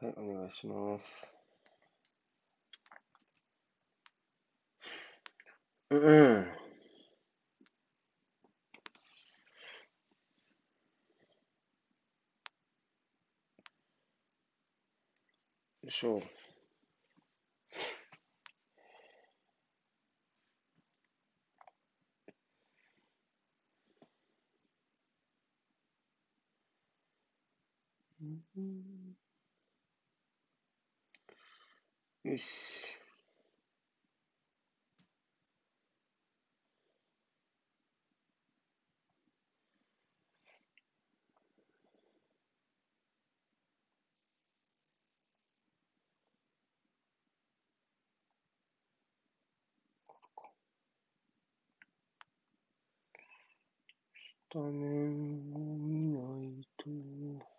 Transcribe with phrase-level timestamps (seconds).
[0.00, 1.30] はい、お願いします。
[5.90, 6.42] うん。
[6.42, 6.46] よ
[15.84, 16.22] いしょ。
[28.20, 28.95] うん
[32.36, 32.98] よし。
[54.54, 57.56] 画面を見ないと。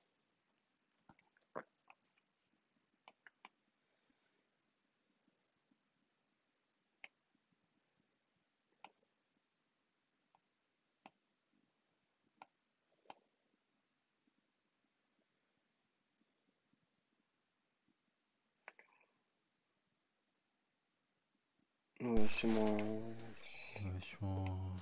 [22.09, 22.61] お願いします。
[22.61, 24.29] お願いしま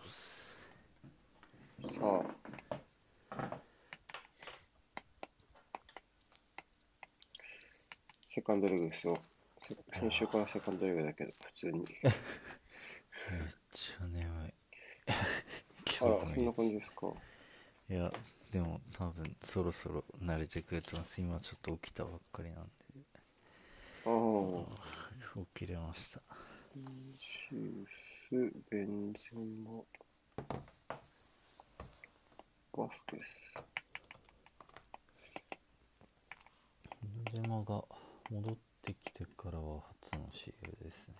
[0.06, 0.59] す。
[1.98, 2.23] さ
[3.31, 3.58] あ。
[8.28, 9.18] セカンドレグですよ。
[9.59, 11.80] せ先週からセカンドレグだけど、普通に。
[11.80, 12.14] めっ
[13.72, 14.53] ちゃ眠い。
[16.02, 17.08] あら、そんな感じですか？
[17.90, 18.12] いや、
[18.52, 21.20] でも多分そろそろ慣れてくれてます。
[21.20, 22.70] 今ちょっと起きたばっかりなんで。
[24.06, 24.66] ああ。
[25.56, 26.22] 起きれました。
[26.78, 27.88] シウ
[28.28, 29.20] ス、ベンゼ
[29.64, 29.81] マ、
[32.73, 33.54] バスケス。
[37.31, 37.81] ベンゼマが
[38.30, 41.16] 戻ってきてからは初の CL ですね。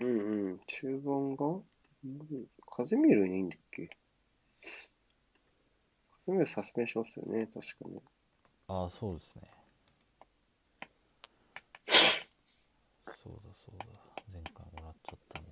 [0.00, 0.60] うんうん。
[0.66, 1.60] 中盤が、
[2.72, 3.86] カゼミールにいいんだっけ？
[3.86, 3.94] カ
[6.26, 8.02] ゼミールサスペンションですよね、確かに。
[8.66, 9.48] ああ、そうですね。
[13.22, 13.86] そうだそうだ。
[14.34, 15.50] 前回もらっちゃったんだ。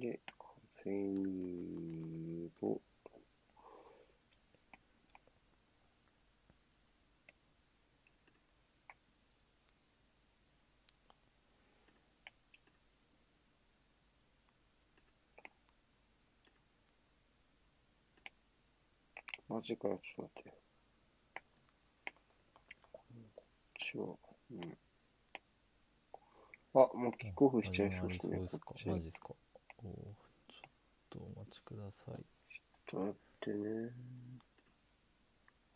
[0.00, 0.18] で、
[0.84, 2.80] カゼミール。
[19.48, 20.50] マジかよ、ちょっと待って。
[22.90, 24.04] こっちは、
[24.50, 24.78] うん。
[26.74, 28.38] あ、もうキックオフしちゃいそうですね、
[28.86, 29.34] マジですか
[31.54, 32.24] ちください。
[32.48, 33.90] ちょっと待ってね。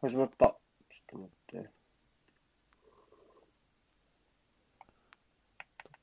[0.00, 0.46] 始まった。
[0.46, 0.56] ちょっ
[1.06, 1.70] と待って。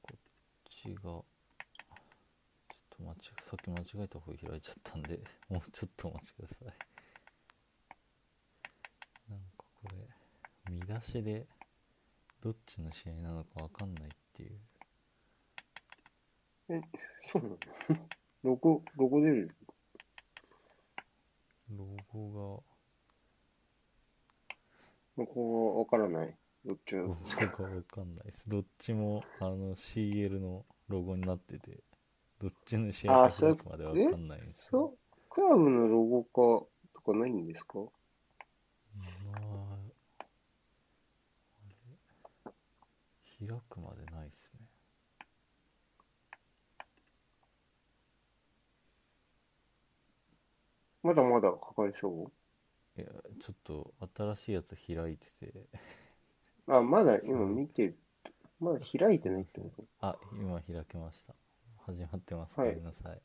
[0.01, 0.17] こっ
[0.65, 1.23] ちが、ちょっ
[2.89, 5.19] と間違え、さっき間違えた方開いちゃったんで、
[5.49, 6.67] もうちょっとお待ちください。
[9.29, 11.47] なんかこれ、見出しで、
[12.39, 14.59] どっちの試合なのかわかんないっていう。
[16.69, 16.81] え、
[17.19, 17.57] そうなの？
[18.45, 19.49] ロゴ、ロゴ出る
[21.71, 21.83] ロ
[22.13, 22.63] ゴ
[25.17, 26.37] ロゴがわからない。
[26.63, 27.13] どっちが、がロ
[27.57, 28.47] ゴがわかんないです。
[28.47, 31.79] どっちも、あの、CL のロゴになってて、
[32.39, 33.33] どっちの試合か
[33.67, 34.69] までわかんないんですよ。
[34.69, 37.79] そう、クラブのロゴかとかないんですか？
[37.79, 37.89] ま
[42.45, 42.51] あ、
[43.39, 44.67] 開くまでないっすね。
[51.05, 52.31] まだまだかかりそ
[52.97, 53.05] いや、
[53.39, 55.45] ちょっと新しいやつ開いてて、
[56.65, 57.99] うあ、まだ今見てる。
[58.59, 59.83] まだ開いてないってこと？
[59.99, 61.35] あ、今開けました。
[61.85, 62.59] 始まってます。
[62.59, 63.21] はいごめんなさい。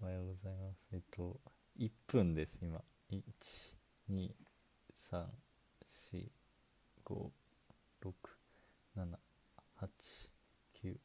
[0.00, 0.86] おはようございます。
[0.92, 1.40] えっと、
[1.76, 2.80] 1分です、今。
[3.10, 3.20] 1、
[4.08, 4.30] 2、
[4.94, 5.26] 3、
[6.12, 6.30] 4、
[7.04, 7.30] 5、
[8.00, 8.12] 6、
[8.94, 9.18] 7、
[9.80, 9.88] 8、
[10.84, 10.96] 9、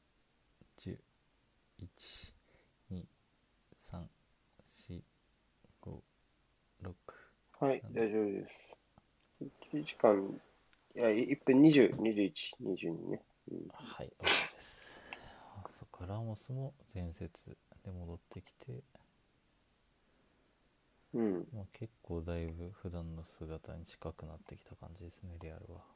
[0.78, 1.00] 10、
[1.80, 1.88] 1、
[2.92, 3.06] 2、
[3.76, 4.08] 3、
[4.90, 5.02] 4、
[5.82, 6.04] 5、
[6.84, 6.94] 6、
[7.58, 8.78] はい、大丈夫です。
[9.72, 10.42] 1時間、
[10.94, 13.22] いや、1分20、21、22ね。
[13.50, 15.00] うん、はい、です。
[15.56, 18.84] あそっか、ラモスも前節で戻ってきて、
[21.14, 21.48] うん。
[21.54, 25.95] まあ、結構だいぶ普段の姿に近くなってきた感じですね、レアルは。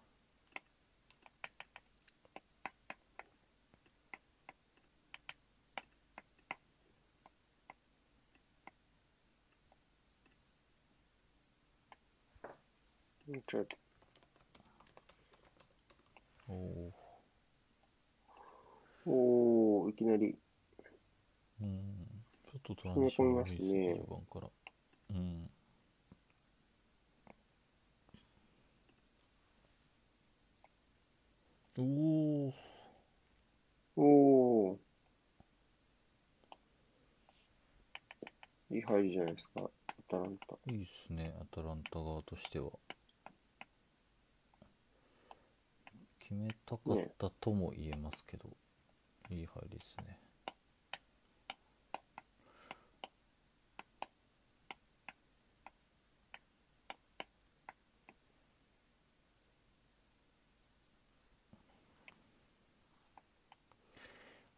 [13.29, 13.65] ちょっ
[19.05, 20.35] おおいきなり。
[21.61, 21.79] うん。
[22.47, 24.47] ちょっとトランジション悪いですね序盤から。
[25.11, 25.49] うん。
[31.77, 31.81] お
[33.95, 34.03] お
[34.71, 34.77] おー。
[38.75, 39.69] いい入りじゃないですか、ア
[40.09, 40.55] タランタ。
[40.71, 42.71] いいっすねアタランタ側としては
[46.29, 48.55] 決めたかったとも言えますけど、
[49.31, 50.19] いい入りですね。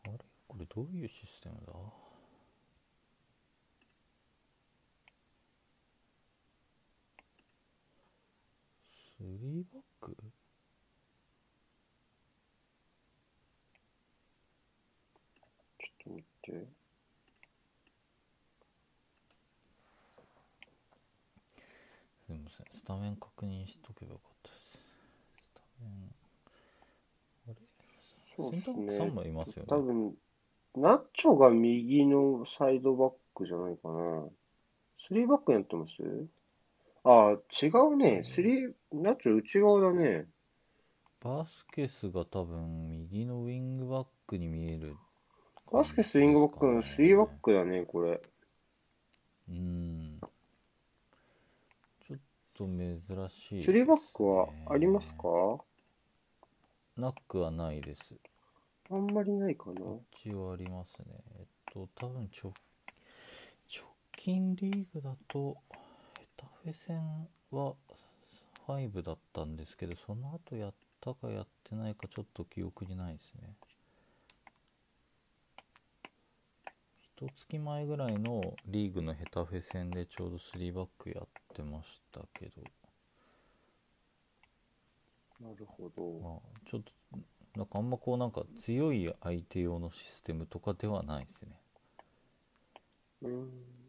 [0.04, 0.18] あれ？
[0.46, 1.72] これどういうシステムだ？
[9.18, 10.18] スリーバック
[16.04, 16.72] ちょっと見て。
[22.26, 26.14] すみませんスタメン確認しとけばよかったですスタメン
[27.48, 27.56] あれ？
[28.36, 29.14] そうですね3。
[29.14, 30.16] 枚いますよね多分、
[30.76, 34.24] ナッチョが右のサイドバックじゃないかな。
[35.00, 35.94] スリーバックになってます？
[37.04, 37.32] ああ、
[37.62, 38.22] 違うね。
[38.24, 40.28] スリー、ナッチョ内側だね。
[41.24, 44.96] バスケスが多分右のウィングバックに見える
[45.72, 48.22] バスケスウィングバックのスリーバックだね、これ。
[49.50, 50.20] うーん。
[52.06, 52.18] ちょっ
[52.58, 55.64] と珍しいですスリーバックはねありますか？
[56.98, 58.16] なくはないです。
[58.90, 59.80] あんまりないかな。
[59.80, 61.06] こっちはありますね。
[61.40, 62.54] えっと多分直
[63.74, 63.86] 直
[64.18, 65.56] 近リーグだと
[66.20, 67.76] ヘタフェ戦は
[68.68, 73.56] 5だったんですけどその後やったかやってないかちょっと記憶にないですね
[77.22, 82.64] 一月前ぐらいのリーグのヘタフェ戦でちょうど3バックやってましたけど
[85.42, 86.20] なるほど。
[86.20, 86.92] まあちょっと
[87.56, 91.52] なんかあんまこうなんか強い相手用のシステムとかではないですね
[93.22, 93.81] うん。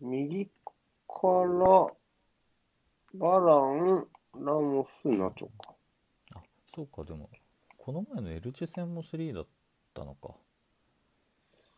[0.00, 0.46] 右
[1.06, 1.86] から、
[3.14, 5.74] バラン、ラモス、ナチョか。
[6.34, 6.42] あ
[6.74, 7.28] そうかでも
[7.76, 9.46] この前のエルチェ戦も3だっ
[9.94, 10.34] たのか。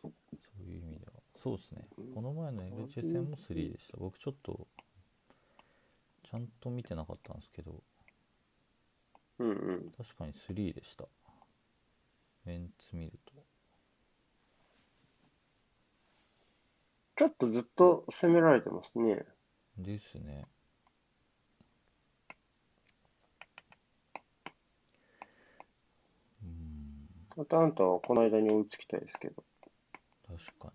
[0.01, 0.11] そう
[0.61, 1.13] いう意味では。
[1.41, 1.87] そうですね。
[2.13, 3.97] この前のエルチェ戦も3でした。
[3.97, 4.67] 僕ちょっと
[6.29, 7.81] ちゃんと見てなかったんですけど。
[9.39, 9.91] うんうん。
[9.97, 11.05] 確かに3でした。
[12.45, 13.33] メンツ見ると
[17.21, 19.23] ちょっとずっと攻められてますね。
[19.77, 20.47] ですね
[26.41, 29.43] うーんアタランタはこの間に追いつきたいですけど。
[30.27, 30.73] 確か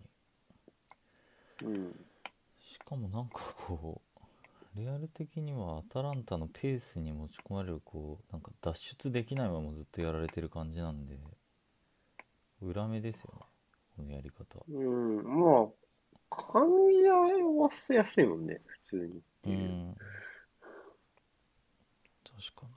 [1.63, 2.05] にうん。
[2.61, 4.01] しかもなんかこ
[4.75, 11.17] うレアル的にはアタランタのペースに持ち込まれるこうなんか脱出できないままずっとやられてる感じなんで
[12.61, 13.41] 裏目ですよね
[13.97, 15.41] このやり方うん。
[15.41, 15.67] まあ、
[16.29, 19.19] 噛み合わせやすいもんね、普通に。
[19.19, 19.69] ってういう。
[19.69, 19.95] ん
[22.23, 22.73] 確かに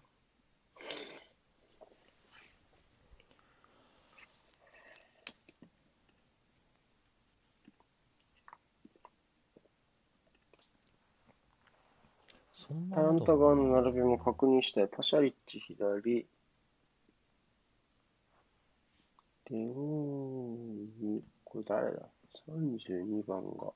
[12.55, 14.89] そんなタランタ側の並びも確認したい。
[14.89, 16.27] パシャリッチ左。
[19.47, 22.09] デオーニ、これ誰だ？
[22.51, 23.73] ?32 番が。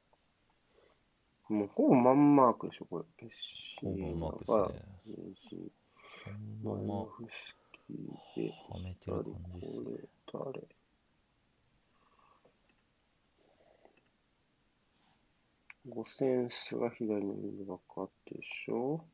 [1.48, 3.04] もうほぼマンマークでしょ、これ。
[3.16, 5.72] ペッシほぼマンマークがですねメージ
[6.24, 9.24] そのままマヨフスキーで、はめてる感
[9.56, 9.82] じですね
[10.32, 10.62] これ
[15.86, 19.04] 誰ゴセンスが左のウィングバックあってでしょ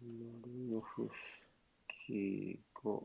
[0.00, 0.06] マ
[0.44, 1.50] リノフス
[2.06, 3.00] キーが、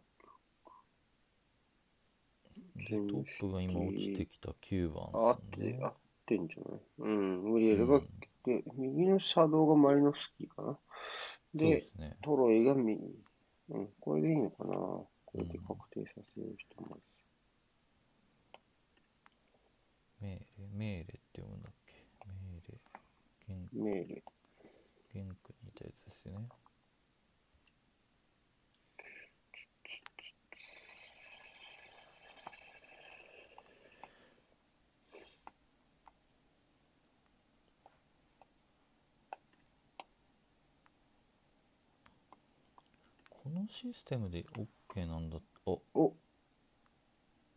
[2.90, 5.94] でトップが今落ちてきた9番あ、合っですねて、合っ
[6.26, 6.80] てんじゃない？
[7.00, 8.08] うん、ムリエルがうん、
[8.46, 10.80] で、右のシャドウがマリノフスキーかな。
[11.54, 12.18] でで、すね。
[12.22, 13.00] トロイが右。
[13.70, 14.74] うん、これでいいのかな？
[14.74, 17.02] これで確定させる人もいる
[20.22, 21.94] メーレメーレって読むんだっけ？
[23.84, 24.14] メーレ。
[24.14, 24.24] ゲンメ。
[25.14, 25.92] ゲンクにいたや
[43.52, 44.46] のシステムで
[44.90, 45.38] OK なんだ。
[45.66, 46.14] おお、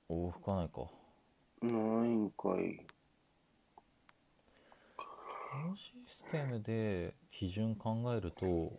[0.08, 0.82] お吹かないか。
[1.62, 2.86] ないんかい。
[4.96, 5.04] こ
[5.68, 8.72] のシステムで基準考えると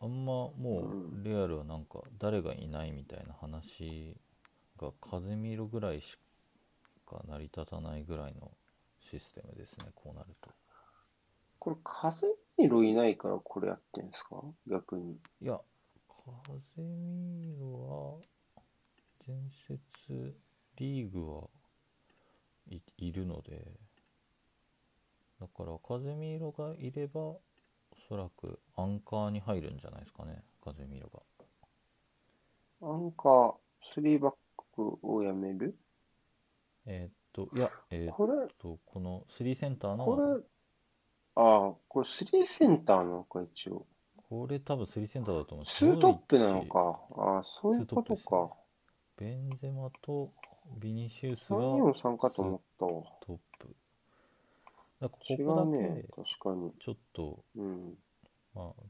[0.00, 4.16] あんまもうレアルはなんか誰がいないみたいな話
[4.78, 6.16] が風見ろぐらいし
[7.04, 8.50] か成り立たないぐらいの
[9.00, 10.50] システムですねこうなると。
[11.58, 14.42] これ、風見ろいないからこれやってんすか？
[14.66, 15.18] 逆に。
[15.42, 15.60] いや
[16.46, 18.26] 風見ろは
[19.26, 20.36] 前節
[20.76, 21.48] リーグは
[22.70, 23.66] い、いるので
[25.40, 27.40] だから風見ろがいればお
[28.08, 31.20] そらくアンカーに入るんじゃないですかね風見ろが
[32.82, 33.54] アンカー、
[33.96, 34.34] 3バッ
[34.74, 35.74] クをやめる？
[36.86, 40.44] えーっといやえーっこれ、とこの3センターのこれ、
[41.34, 43.86] ああ、これ3センターなのか、一応。
[44.30, 47.00] これ多分3センターだと思うツートップなのか。
[47.16, 48.50] ああ、そういうことか。
[49.16, 50.32] ベンゼマと
[50.78, 53.02] ビニシウスが343かと思ったわ。
[53.20, 53.76] トップ
[55.00, 56.22] だここだうねけ。
[56.22, 56.72] 確かに。
[56.78, 57.98] ちょっとうん。
[58.54, 58.82] まあ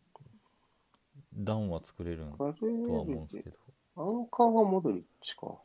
[1.32, 2.54] 段は作れるとは
[3.00, 3.56] 思うんですけど
[3.96, 5.58] アンカーがモドリッチか。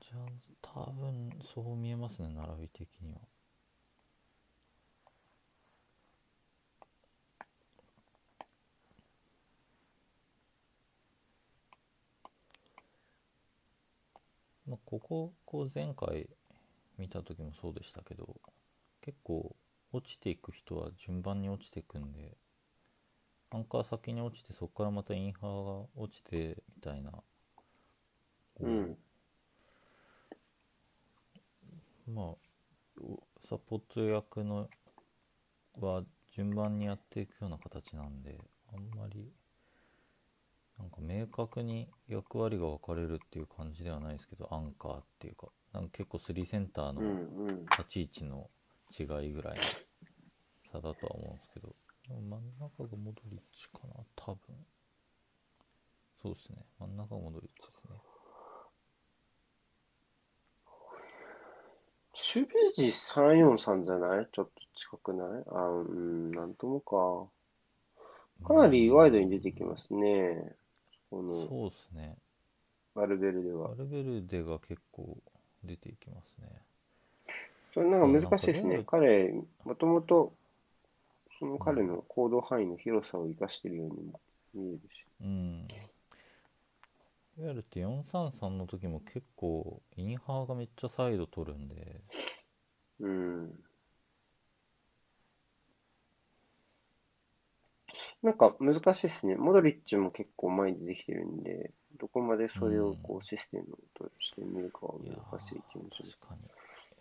[0.00, 3.20] じゃあ多分そう見えますね並び的には
[14.74, 16.28] まあこここう前回
[16.98, 18.40] 見た時もそうでしたけど
[19.00, 19.54] 結構
[19.92, 22.36] 落ちていく人は順番に落ちていくんで
[23.50, 27.22] アンカー先に落ちてそこからまたインハーが落ちてみたいなこ
[28.60, 28.96] ううん。
[32.12, 32.24] まあ
[33.00, 34.68] おサポート役の
[35.80, 36.02] は
[36.34, 38.38] 順番にやっていくような形なんで
[38.72, 39.30] あんまり
[40.78, 47.00] なんか明確に役割が分かれるっていう感じではないですけどアンカーっていうかなんか結構3センターの。
[47.70, 48.50] 立ち位置の
[48.98, 49.60] 違いぐらいの
[50.70, 51.74] 差だとは思うんですけど
[52.08, 54.38] 真ん中がモドリッチかな多分
[56.22, 57.96] そうですね真ん中がモドリッチですね
[62.36, 64.28] 守備時343じゃない？
[64.32, 65.28] ちょっと近くない？
[65.50, 67.28] あ、うん、なんともか。
[68.46, 70.54] かなりワイドに出てきますね。
[71.14, 72.16] このそうですね
[72.96, 73.74] バルベルではバ。
[73.76, 75.16] ルベルデが結構
[75.62, 76.48] 出ていきますね
[77.70, 78.84] それなんか難しいですね。
[78.86, 80.32] 彼、もともと、
[81.40, 84.20] その彼の行動範囲の広さを生かしているようにも
[84.54, 85.06] 見えるし。
[85.20, 85.66] うん
[87.36, 92.00] いわゆるって433の時も結構インハーがめっちゃサイド取るんで
[93.00, 93.64] うん。
[98.24, 99.36] なんか難しいですね。
[99.36, 106.26] モドリッチも結構前にできてるんで、どこまでそれをこうんうシステムとして見るかは難しい気もします。
[106.26, 106.40] 確かに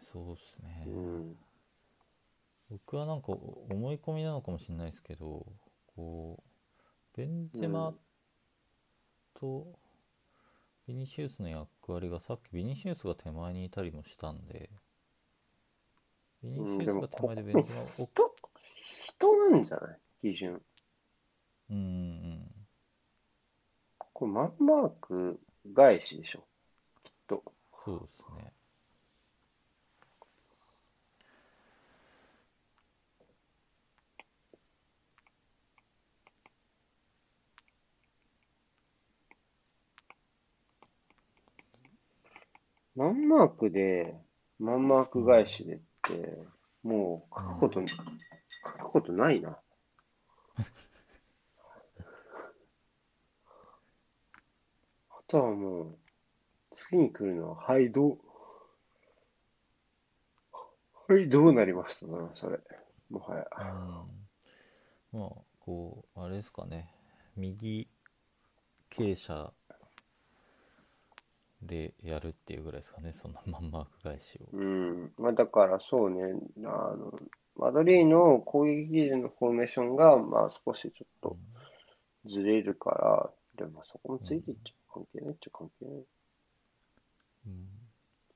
[0.01, 1.37] そうですね、うん。
[2.69, 5.45] 僕はなんか思い込みなのかもしれないですけど
[5.95, 7.93] こうベンゼマ
[9.33, 9.67] と
[10.87, 14.69] ビニシウスの役割がさっきビニシウスが手前にいたりもしたんで
[16.43, 17.85] ビニうん、シウスが手前でベンゼマを
[19.05, 19.99] 人なんじゃない？
[20.21, 20.61] 基準。
[21.69, 22.33] うんうん
[24.13, 25.39] これマンマーク
[25.75, 26.45] 返しでしょ。
[27.03, 27.43] きっと。
[27.83, 28.53] そうですね
[42.95, 44.15] マンマークで、
[44.59, 46.37] マンマーク返しでって、
[46.83, 49.57] もう書くこと、書くことないな。
[55.33, 55.97] とはもう、
[56.71, 58.17] 次に来るのは、はい、どう、
[61.07, 62.59] はい、どうなりましたな、それ。
[63.09, 63.45] もはや。
[65.11, 66.89] うんまあこうあれですかね
[67.37, 67.87] 右
[68.91, 69.51] 傾斜
[71.61, 75.13] でやるっていうぐらいですかねそのマンマーク返しをうん。
[75.17, 76.33] まあ、だからそうね、
[76.65, 77.13] あの、
[77.55, 81.37] マドリーの攻撃技術のフォーメーションが、まあ少しちょっと
[82.25, 85.95] ずれるから、でもそこもついていっちゃ関係ないっちゃ関係ない。
[87.47, 87.83] うん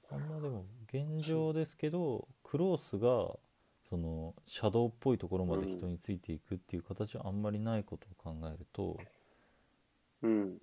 [0.09, 3.37] あんまでも現状ですけどクロースが
[3.89, 8.97] そのシャドウっぽいところまで人についていくっていう形はあんまりないことを考えると
[10.21, 10.57] うん。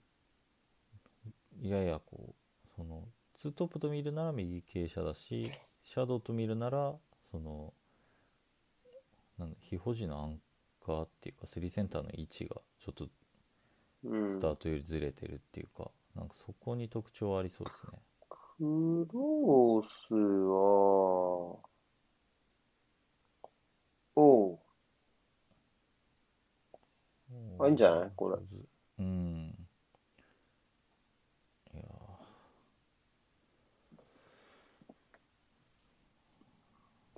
[1.63, 5.51] ややこうそのツートップと見るなら右傾斜だし
[5.83, 6.95] シャドウと見るなら
[7.31, 7.73] その
[9.39, 10.41] なんだ非保持のアン
[10.85, 13.11] カーっていうかスリーセンターの位置がちょっとうん。
[14.05, 17.99] スタートよりずれてるっていうか、なんかそこに特徴はありそうですね。
[18.29, 18.37] ク
[19.13, 21.59] ロースは、
[24.17, 24.59] おう、
[27.59, 28.11] あいいんじゃない？
[28.15, 28.37] これ。
[28.99, 29.55] うん。
[31.75, 31.83] いや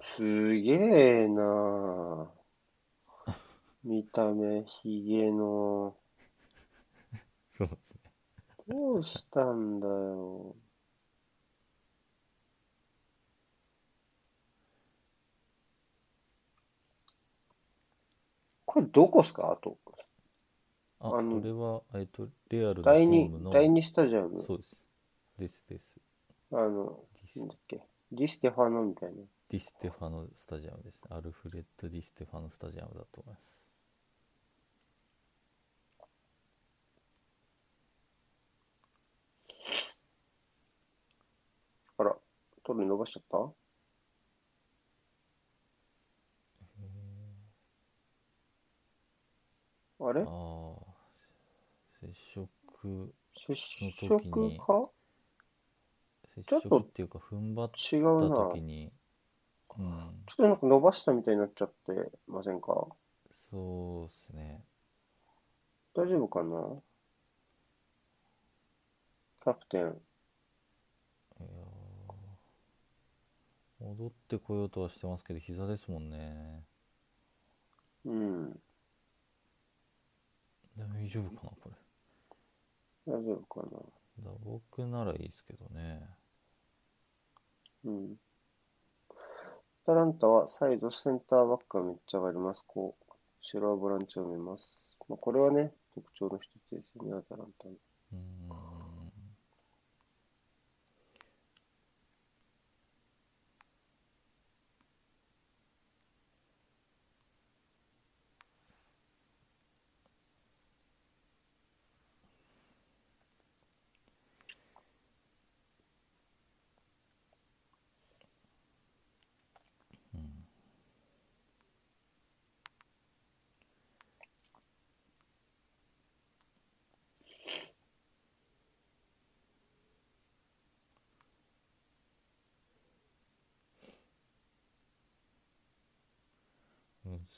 [0.00, 0.72] すげ
[1.24, 2.30] えな
[3.84, 6.05] 見た目、ひげの、ー
[7.56, 8.00] そうですね。
[8.68, 10.54] どうしたんだよ。
[18.66, 19.52] これどこっすか？
[19.52, 19.78] あと。
[20.98, 24.42] あ、あのこれは、えっと、レアルのホ第二ーム、の、第二スタジアム？
[24.42, 24.84] そうです。
[25.38, 26.00] ですです。
[26.52, 27.80] あの、ディスなんだっけ？
[28.12, 29.22] ディステファノみたいな。
[29.48, 31.00] ディステファノスタジアムです。
[31.08, 33.56] アルフレッド・ディステファノスタジアムだと思います。
[41.98, 42.14] あら、
[42.66, 43.38] トル伸ばしちゃった？
[50.04, 50.22] あれ？
[50.22, 50.28] ああ、
[52.00, 53.54] 接触、接
[53.84, 54.56] の時に。
[54.58, 54.90] 触か？
[56.34, 57.76] 接ちょっと触っていうか、踏ん張った
[58.28, 58.36] な。
[58.50, 58.92] 時に、
[59.78, 62.88] うん、ちょっとなんか伸ばしたみたいになっちゃってませんか？
[63.30, 64.60] そうですね。
[65.94, 66.82] 大丈夫かな？
[69.44, 69.80] キャプテン。
[69.82, 71.52] いやー
[73.78, 76.64] 戻ってこようとはしてますけど、膝ですもんね。
[78.04, 78.60] うん。
[80.78, 83.12] 大丈夫かな、これ。
[83.12, 83.78] 大丈夫かな
[84.24, 86.08] だ僕ならいいですけどね。
[87.84, 88.16] うん。
[89.10, 89.14] ア
[89.86, 92.64] タランタはサイドセンターバックがめっちゃ上がります。
[92.66, 93.12] こう、
[93.42, 94.96] 後ろはボランチを見ます。
[95.08, 97.74] まあ、これはね、特徴の一つですよね、アタランタの。
[97.74, 98.45] うーん。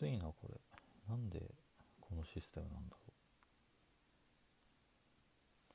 [0.01, 0.55] むずいなこれ
[1.09, 1.41] なんで
[2.01, 2.97] このシステムなんだ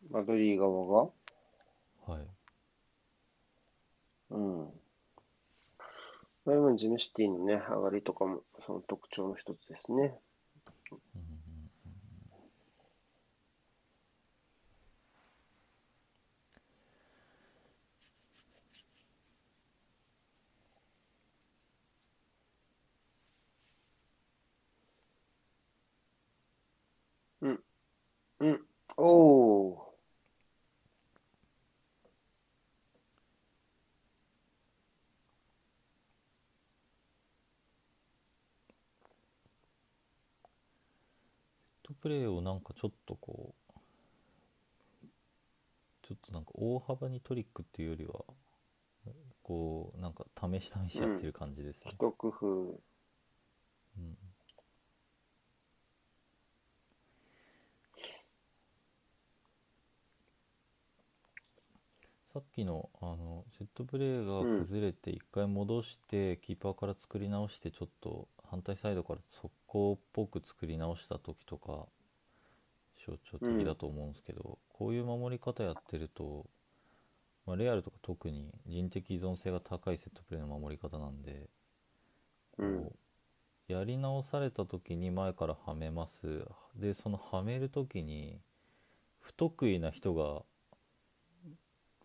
[0.10, 0.94] マドリー側が？
[0.94, 1.14] ろ
[2.08, 2.28] うはい
[4.32, 4.66] うん。
[6.46, 10.20] まあ今、ジムシティのね、上がりとかも、その特徴の一つですね。
[10.96, 11.00] うん
[27.42, 27.64] うん
[28.40, 28.62] うん。
[28.98, 29.94] おー。
[41.86, 43.80] セットプレーをなんかちょっとこう
[46.06, 48.26] ちょっとなんか大幅にトリックっていうよりは
[49.42, 52.46] こうなんか試し試しやってる感じですね、一工夫。
[53.98, 54.18] うん。
[62.26, 71.88] さっきのあのセットプレーが崩れて一回戻して、キーパーから作り直してちょっと反対サイドから速攻っぽく作り直した時とか
[73.04, 76.46] 象徴的だと思うんですけど、こういう守り方やってると、
[77.48, 81.50] まあ、レアルとか特に人的依存性が高いセットプレーの守り方なんで、
[82.52, 82.96] こううん。
[83.68, 86.46] やり直された時に前からはめます。
[86.76, 88.40] でそのはめる時に
[89.20, 90.44] 不得意な人が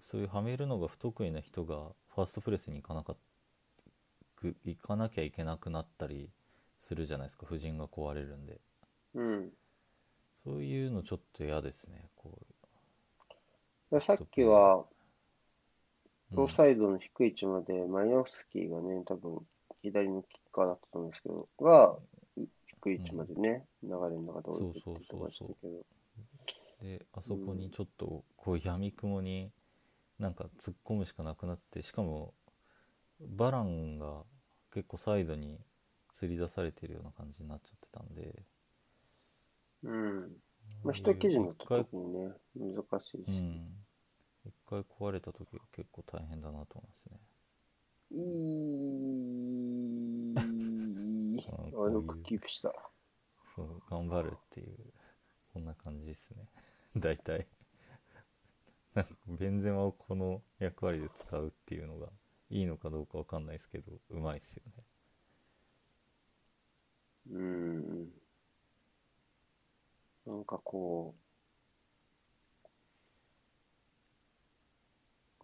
[0.00, 3.16] そういうはめるのが不得意な人がファーストプレスに行かなか
[4.36, 6.30] く行かなきゃいけなくなったり
[6.78, 7.46] するじゃないですか。
[7.46, 8.60] 布陣が壊れるんで。
[9.14, 9.50] うん。
[10.44, 12.08] そういうのちょっと嫌ですね。
[12.16, 12.38] こ
[13.90, 14.84] でさっきは、う、うん
[16.30, 19.46] 両サイドの低い位置まで、マリノフスキーがね、多分、
[19.80, 21.98] 左のキッカーだったと思うんですけど、が、
[22.36, 25.86] 低い位置までね、流れの中で降りてってとかしたけど、
[26.80, 29.50] であそこにちょっとこうやみくもに
[30.18, 32.34] なんか突っ込むしかなくなってしかも
[33.20, 34.22] バランが
[34.72, 35.58] 結構サイドに
[36.18, 38.42] 釣り出されてるような感じになっちゃってたんで
[39.84, 40.36] うん。
[40.82, 43.40] まあ、一記事になった一回時にね、難しいうし。
[43.40, 43.68] ん
[44.44, 47.20] 一回壊れた時が結構大変だなと思いますね
[48.10, 48.16] い
[51.36, 51.46] い。
[51.46, 52.72] あ、よくキープした。
[53.54, 54.76] そう頑張るっていう
[55.52, 56.48] こんな感じですね
[56.96, 57.46] 大体
[58.94, 62.08] なんかベンゼマをこの役割で使うっていうのが
[62.50, 64.84] いいのかどうかわかんないですけどうまいっすよね
[67.30, 68.08] うん。
[70.26, 71.14] なんかこ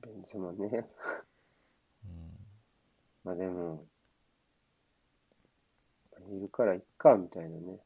[0.03, 0.87] う、ベンゼマね。
[2.05, 2.31] うん
[3.25, 3.87] まあでも、
[6.31, 7.79] いるからいっか、みたいなね。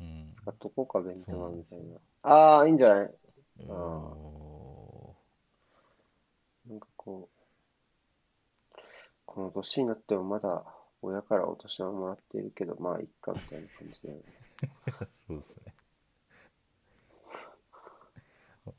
[0.00, 2.00] うん使っとこうか、ベンゼマそうなんですよみたいな。
[2.22, 3.14] ああ、いいんじゃない？
[3.68, 5.16] あーお
[6.66, 7.28] なんかこ
[8.72, 8.78] う、
[9.26, 10.64] この年になってもまだ
[11.04, 14.22] 親からお年玉もらっているけど、まあいっか、みたいな感じだよね。
[14.86, 15.74] ー そうですね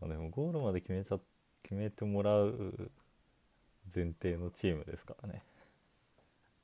[0.02, 1.20] あでもゴールまで決めちゃ
[1.62, 2.92] 決めてもらう
[3.94, 5.44] 前提のチームですからね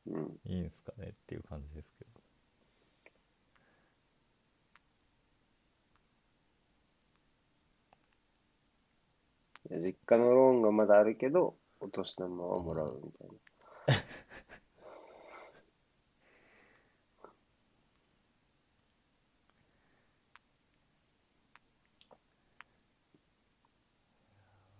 [0.08, 0.39] うん。
[0.45, 2.21] いいんすかねっていう感じですけど
[9.80, 13.34] 実家のローンがまだあるけど、お年玉はもらうみたいな。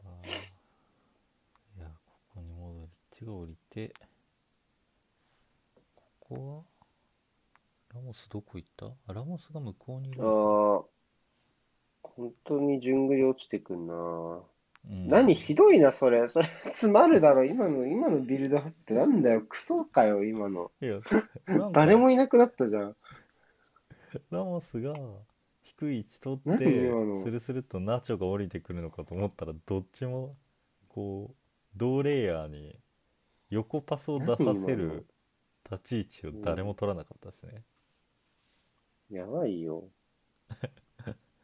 [0.04, 1.88] あーいや
[2.34, 2.52] ここに
[3.26, 3.94] が降りて
[5.96, 6.64] ここは
[7.96, 8.86] ラモスどこ行った？
[9.08, 13.94] あラモスが向こうにいるあのあ、本当に順繰り落ちてくんな。
[13.94, 14.00] か、
[14.90, 15.34] うん何？
[15.36, 16.28] ひどいな、それ。
[16.28, 17.44] それ、詰まるだろ。
[17.44, 19.42] 今の、今のビルドアップなんだよ。
[19.42, 20.72] クソかよ、今の。
[20.82, 21.00] いや
[21.74, 22.96] 誰もいなくなったじゃん。
[24.30, 24.94] ラモスが
[25.64, 26.58] 低い位置取っ何？
[26.60, 26.66] て
[27.24, 30.36] スルスルっとナチョが降りてくるのかと思ったらどっちも
[30.90, 31.36] こう
[31.76, 32.78] 同レイヤーに
[33.52, 35.06] 横パスを出させる
[35.72, 37.66] 立ち位置を誰も取らなかったですね、
[39.12, 39.92] やばいよ。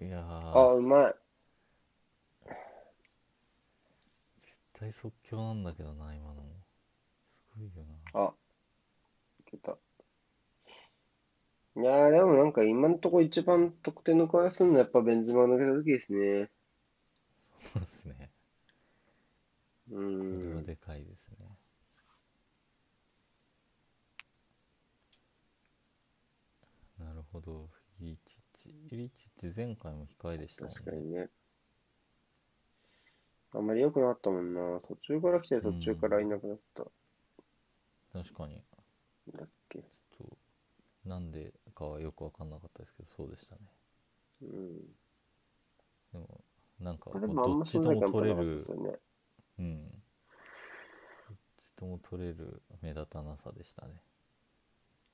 [0.00, 0.20] いや
[0.52, 1.14] あ、ーうまい。
[4.38, 6.64] 絶対即興なんだけどな今のも
[7.52, 8.34] すごいよなあ、
[9.40, 9.78] いけた。
[11.74, 16.48] いやー、でもなんか今のとこ一番得点の声がするのはやっぱベンズマ抜けた時ですね。
[17.72, 18.30] そうですね
[19.90, 20.62] うそれはん。
[20.62, 21.58] でかいですね
[27.00, 31.28] なるほどイリチッチイリチッチ前回も控えでしたもん確かにね。
[33.52, 34.80] あんまり良くなかったもんな。
[34.80, 36.84] 途中から来て途中からいなくなった。
[38.12, 38.62] 確かに
[39.34, 39.80] だっけ。
[39.80, 43.60] ちょっとなんでかはよく分かんなかったですけどそうでしたね
[44.42, 44.78] うん。
[46.12, 46.40] でも
[46.78, 48.98] なんかどっちとも取れるね。
[49.58, 54.02] うんどっちとも取れる目立たなさでしたね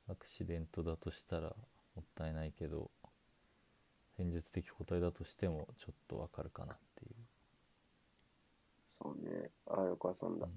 [0.08, 1.54] アクシデントだとしたら
[1.94, 2.90] もったいないけど
[4.16, 6.76] 戦術的個体だとしてもちょっとわかるかな
[9.12, 9.80] っていう、そうね。
[9.80, 10.48] ああ、よく遊んだ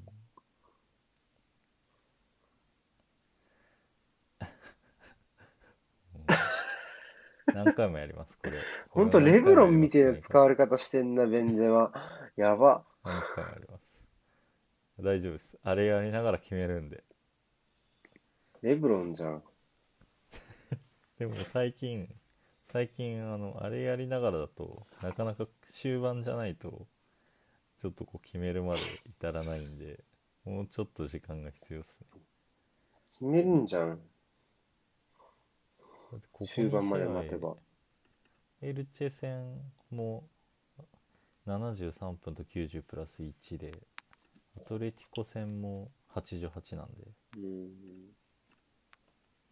[7.54, 8.54] 何回もやりますこれ
[8.90, 11.92] ほんとレブロンみたいな使うわれ方してんな、ベンゼマ。
[12.36, 12.84] やば。
[13.04, 14.04] 何回もやります
[15.02, 17.04] 大丈夫ですあれやりながら決めるんで
[18.62, 19.44] レブロンじゃん。
[21.18, 22.14] でも最近
[22.66, 26.86] 最近あのあれやりながらだとなかなか終盤じゃないと
[27.80, 30.04] ちょっとこう決めるまで至らないんで
[30.46, 32.08] もうちょっと時間が必要ですね
[33.12, 33.90] 決めるんじゃん。
[33.90, 33.98] だっ
[36.20, 37.56] てここ終盤まで2試合待てば。
[38.62, 39.62] エルチェ戦
[39.92, 40.28] も
[41.48, 43.72] 73分と90プラス1で
[44.58, 47.70] アトレティコ戦も88なんでうん。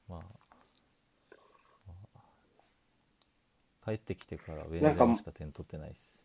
[0.07, 0.19] まあ、
[1.87, 2.19] まあ
[3.85, 6.23] 帰ってきてからベンゼなんかマしか点取ってないです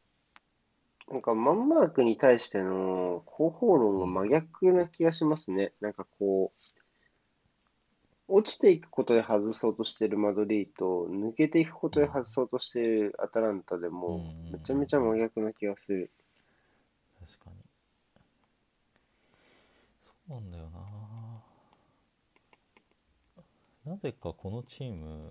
[1.13, 5.75] なんか、マンマークに対しての広報論が真逆な気がしますね。
[5.83, 6.51] なんかこ
[8.29, 16.11] う、落ちていくことで外そうとしてるマドリーと、抜けていくことで外そうとしてるアタランタでもうん、めちゃめちゃ真逆な気がする。
[17.21, 17.57] 確かに
[20.03, 20.71] そうなんだよ
[23.85, 25.31] ななぜかこのチーム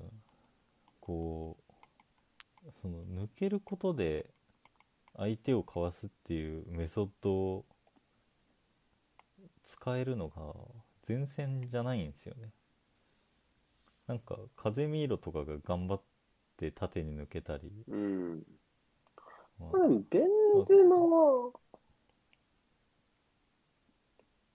[1.00, 4.30] こうその抜けることで
[5.18, 7.66] 相手をかわすっていうメソッドを
[9.64, 10.54] 使えるのが
[11.08, 12.50] 前線じゃないんですよね
[14.08, 16.02] なんか風見色とかが頑張っ
[16.58, 18.44] て縦に抜けたり、うん。
[19.60, 21.52] まあまあでも、ベンゼマは、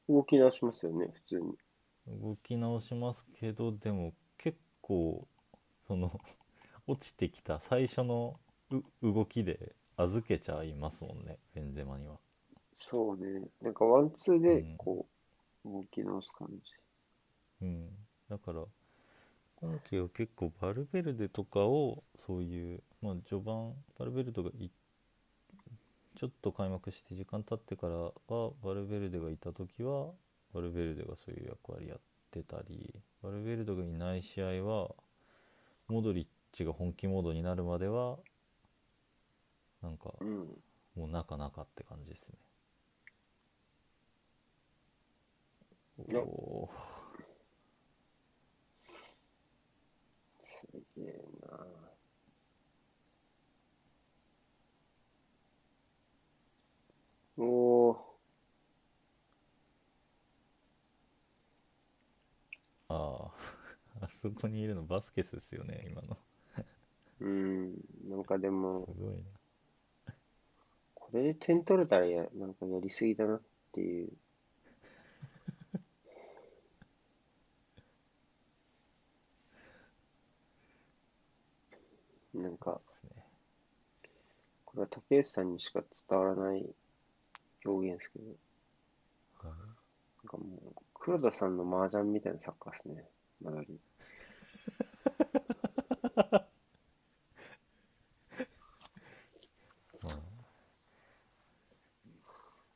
[0.08, 1.54] 動き直しますよね、普通に。
[2.06, 5.26] 動き直しますけどでも結構
[5.86, 6.20] その
[6.86, 8.38] 落ちてきた最初の
[8.70, 12.16] う動きで預けちゃいますもんねベンゼマには
[12.78, 13.48] そうね。
[13.62, 15.06] なんかワンツーでうん、こ
[15.64, 16.72] う、動き直す感じ。
[17.62, 17.88] うん
[18.28, 18.64] だから
[19.56, 24.70] 今季は結構バルベルデとかをそういうまあ序盤バルベルデがい
[26.16, 28.12] ちょっと開幕して時間経ってからは
[28.62, 30.08] バルベルデがいた時は
[30.52, 34.90] バルベルデがそういう役割やってたりバルベルデがいない試合は
[35.88, 38.18] モドリッチが本気モードになるまでは
[39.86, 40.62] なんかうん。
[40.96, 42.38] もう中中って感じですね。
[46.08, 46.76] よおー
[50.42, 51.66] すげえな。
[57.38, 58.16] おー、
[62.88, 63.30] あ
[64.00, 66.18] あ あそこにいるのバスケスですよね今の
[67.20, 67.74] うん。
[68.08, 69.35] なんかですも、ごいな
[71.06, 74.08] これで点取れたらや、なんかやりすぎだなっていう。
[82.34, 82.80] なんか、
[84.64, 86.74] これは竹内さんにしか伝わらない
[87.64, 88.36] 表現ですけど、はい
[90.24, 93.08] なんかもう、黒田さんの麻雀みたいなサッカーですね、
[93.40, 93.78] マドリー。
[96.16, 96.42] ま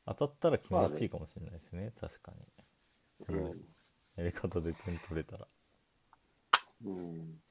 [0.15, 2.37] 当たったら気持ちいいかもしれないですね確かに
[3.25, 3.53] その
[4.15, 5.47] やり方で点取れたら
[6.83, 6.95] うん。
[6.95, 7.41] うん。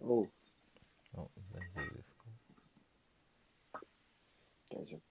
[0.00, 0.28] おう、
[1.16, 1.28] あ大丈
[1.76, 2.14] 夫です
[3.72, 3.80] か？
[4.70, 5.00] 大丈夫。
[5.00, 5.02] よ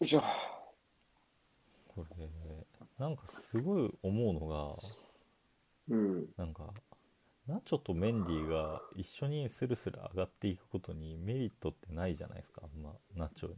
[0.00, 0.22] いしょ。
[1.88, 2.28] これ
[2.98, 4.76] なんかすごい思うのが
[5.88, 6.32] うん。
[6.36, 6.72] なんか
[7.52, 13.50] ナチョとメンディーが一緒にスルスル上がっていくことにメリットってないじゃないですかあんまナチョ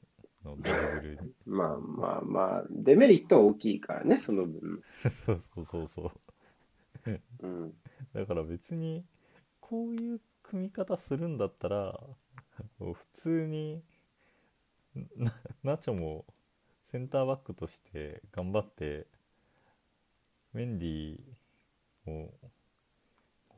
[0.44, 0.62] のドリ
[1.00, 4.82] ブルにまあまあまあ、デメリットは大きいからね、その分。
[5.24, 6.02] そうそうそうそ
[7.06, 7.74] ううん。
[8.12, 9.04] だから別に
[9.60, 11.98] こういう組み方するんだったら
[12.78, 13.80] 普通に
[15.16, 16.24] なナチョも
[16.82, 19.06] センターバックとして頑張って
[20.52, 22.34] メンディーを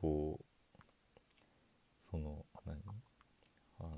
[0.01, 0.45] こう
[2.09, 2.77] その何？
[3.79, 3.89] あの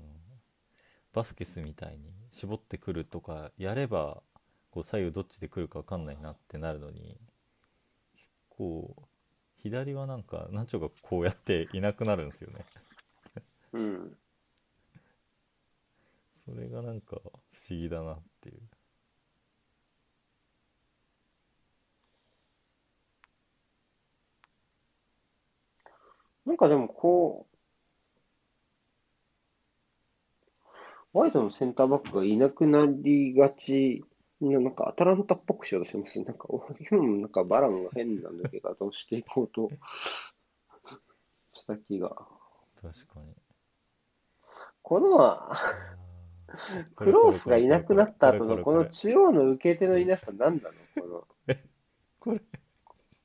[1.12, 4.22] バスケスみたいに絞ってくるとかやれば
[4.70, 7.18] こう左右どっちで来るか分かんないなってなるのに
[8.14, 8.94] 結構
[9.56, 12.64] 左はなんかナチョがこうやっていなくなるんですよね。
[13.72, 14.16] うん。
[16.44, 17.32] それがなんか不思
[17.70, 18.60] 議だなっていう
[26.46, 27.46] なんかでもこ
[31.12, 34.04] う、ワイドのセンターバックがいなくなりがち
[34.40, 36.22] な、なんかアタランタっぽくしようとしてます。
[36.22, 36.48] なんか、
[36.90, 39.70] 今もなんかバランが変な抜け方をしていこうと
[41.52, 42.08] した気が。
[42.80, 43.34] 確かに
[44.82, 45.38] この、
[46.96, 51.02] クロースがいなくなった後のこのれ中央の受け手のいなさ何なの？
[51.02, 51.54] この、
[52.18, 52.40] これ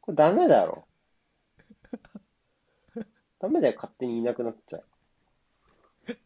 [0.01, 0.85] これダメだろ。
[3.45, 4.79] ダメだよ、勝手にいなくなっちゃ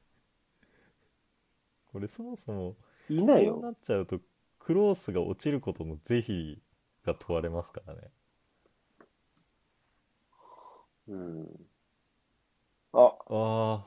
[1.92, 2.78] これそもそも
[3.10, 3.14] う。
[3.14, 3.56] いないよ。
[3.56, 4.22] こうなっちゃうと
[4.58, 6.62] クロースが落ちることの是非
[7.04, 8.10] が問われますからね
[11.10, 11.68] うん。
[12.94, 13.86] あ、あ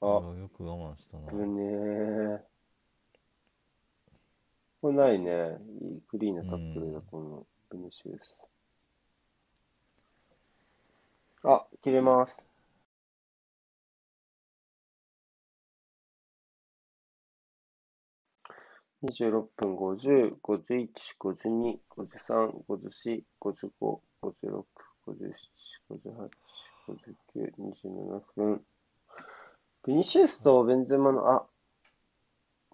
[0.00, 2.44] ああ、よく我慢したなこれね。
[4.82, 5.56] これないね。
[5.82, 8.34] いいクリーンなタックルだ、うんこのベニシウス。
[11.44, 12.46] あ、切れます。
[19.02, 20.88] 26分50、51、
[21.20, 24.64] 52、53、54、55、56、
[25.06, 25.34] 57、
[25.90, 26.30] 58、
[26.88, 28.64] 59、27分。
[29.86, 31.46] ビニシウスとベンゼマの、あ、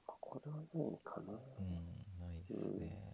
[0.07, 1.33] これはないかな。
[1.33, 3.10] うんないですねミニ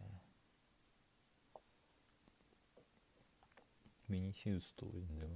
[4.32, 5.26] シウスとベンゼ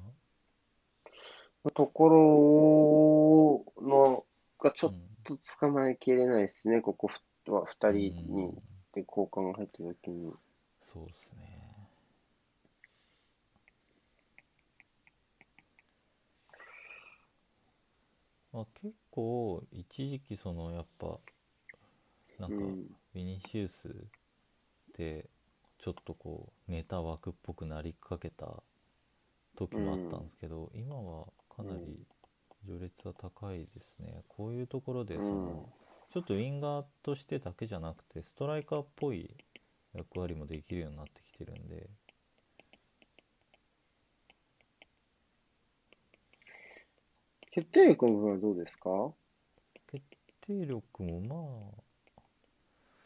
[1.65, 4.25] マところの
[4.59, 7.21] がちょっうんと捕まえきれないですね、ここふ
[7.53, 8.55] は2人うんに
[8.95, 10.33] で交換が入った時に。
[10.83, 11.61] そうですね。
[18.53, 21.19] まあ結構一時期そのやっぱ
[22.39, 22.87] なんかうん。
[23.15, 23.93] ビニシウスっ
[24.93, 25.29] て
[25.83, 28.62] ちょっとこうネタ枠っぽくなりかけた
[29.57, 32.07] 時もあったんですけど、今はかなり
[32.66, 34.23] 序列は高いですね。
[34.29, 35.73] こういうところでその、
[36.12, 39.35] ちょっとウィンガーとしてだけじゃなくてストライカーっぽい
[39.95, 41.88] 役割もできるようになってきてるんで。
[47.53, 48.90] 決定力の部分はどうですか？
[49.90, 50.05] 決
[50.43, 51.83] 定力もま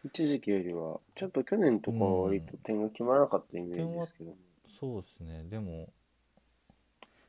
[0.04, 4.32] 一時期よりは、ちょっと去年とかは割と点が決まらなかったイメージですけど。
[4.32, 4.34] あ
[4.78, 5.92] そうですねでも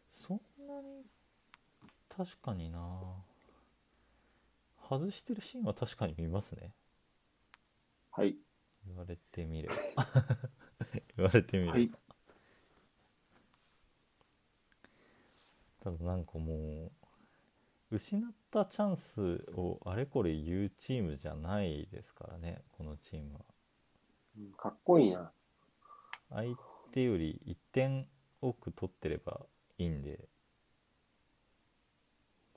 [0.09, 1.05] そんなに
[2.09, 2.79] 確かにな
[4.89, 6.71] 外してるシーンは確かに見ますね
[8.11, 8.35] はい。
[8.87, 9.75] 言われてみれば
[11.17, 11.91] 言われてみれば、はい。
[15.81, 17.04] ただなんかもう
[17.89, 23.39] 失ったチャンスをあれこれ言うチームじゃないですからねこのチームは
[24.37, 25.33] うんかっこいいな。
[26.29, 26.55] 相
[26.91, 28.07] 手より1点
[28.41, 29.47] 多く取ってれば
[29.79, 30.29] いいんで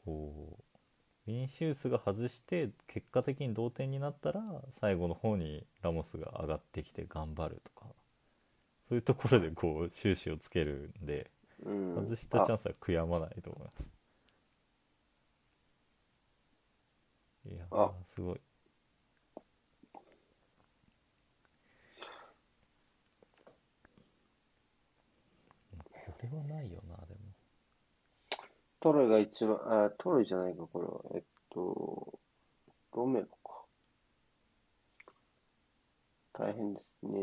[0.04, 0.78] こう
[1.26, 7.86] ビニシウスが外して結果的に同点になったら最後の方にラモスが上がってきて頑張るとか
[8.88, 11.30] そういうところでこう終始をつけるんで
[11.64, 11.94] うん。
[11.94, 13.92] 外したチャあンスは悔やまないと思います
[17.50, 18.40] いやあーすごい
[26.06, 27.28] これはないよなでも
[28.80, 31.00] トロイが一番、あ、トロイじゃないか、これは。
[31.16, 32.18] えっと、
[32.94, 33.64] ロメロか。
[36.32, 37.18] 大変ですね。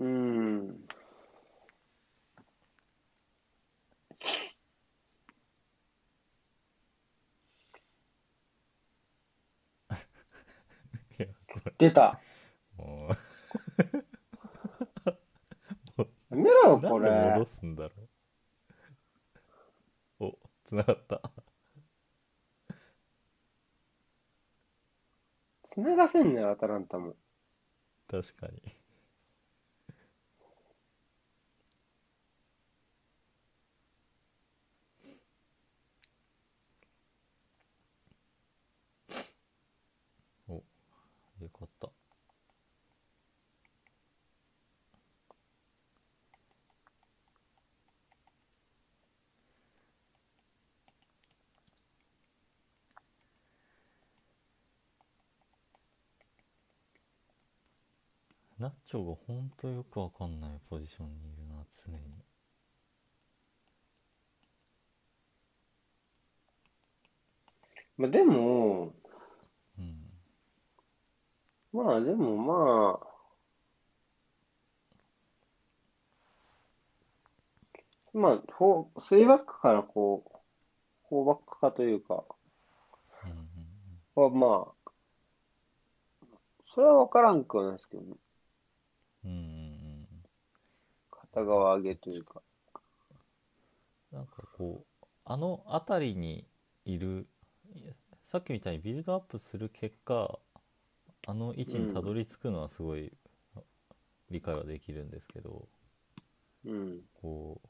[0.00, 0.88] うーん。
[11.18, 12.20] いやこ出た。
[16.30, 17.46] やめろよ、うなんで戻。
[17.46, 17.90] すんだろ
[20.20, 21.20] うお繋がった
[25.62, 27.16] 繋がせんねよ、アタランタも。
[28.08, 28.76] 確かに
[40.48, 40.54] お
[41.40, 41.90] よかった
[58.60, 61.98] ナッチョがほんとよくわかんないポジションにいるな常に。
[67.96, 68.92] まあ、でも、
[69.78, 70.12] うん。
[71.72, 73.10] まあ、でもまあ、
[78.12, 80.38] まあ、フォー、スリーバックからこう、
[81.08, 82.24] フォーバック化というか、
[84.16, 84.90] はまあ、
[86.74, 88.16] それは分からんくはないですけどね。
[89.24, 90.06] うんうんうん
[91.10, 92.42] 片側上げというか。
[94.10, 96.44] なんかこうあの辺りに
[96.84, 97.28] いる
[98.24, 100.38] さっきみたいにビルドアップする結果
[101.26, 103.12] あの位置にたどり着くのはすごい
[104.30, 105.68] 理解はできるんですけど、
[106.64, 107.00] うん。
[107.20, 107.60] こ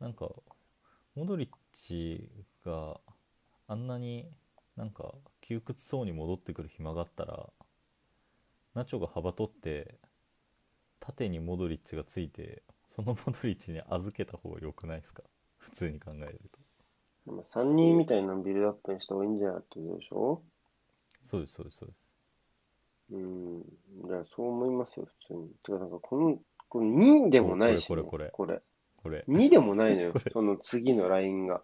[0.00, 0.28] うなんか
[1.14, 2.30] モドリッチ
[2.64, 3.00] が
[3.66, 4.30] あんなに
[4.76, 7.48] なんか窮屈そうに戻ってくる暇があったら
[8.74, 9.98] ナチョが幅取って
[11.00, 12.62] 縦にモドリッチがついて
[12.94, 15.22] そのモドリッチに預けた方が良くないですか？
[15.58, 16.58] 普通に考えると。
[17.26, 20.42] まあ、3人みたいなビルドアップにした方がいいんじゃないってことでしょ？
[21.24, 22.04] そうですそうですそうです。
[23.10, 23.62] うん。
[24.06, 25.48] じゃあ、そう思いますよ、普通に。
[25.62, 28.62] てか、なんか、この、この2でもないし、ね、これこれこれ。
[29.02, 29.24] これ。
[29.28, 31.62] 2でもないのよ その次のラインが。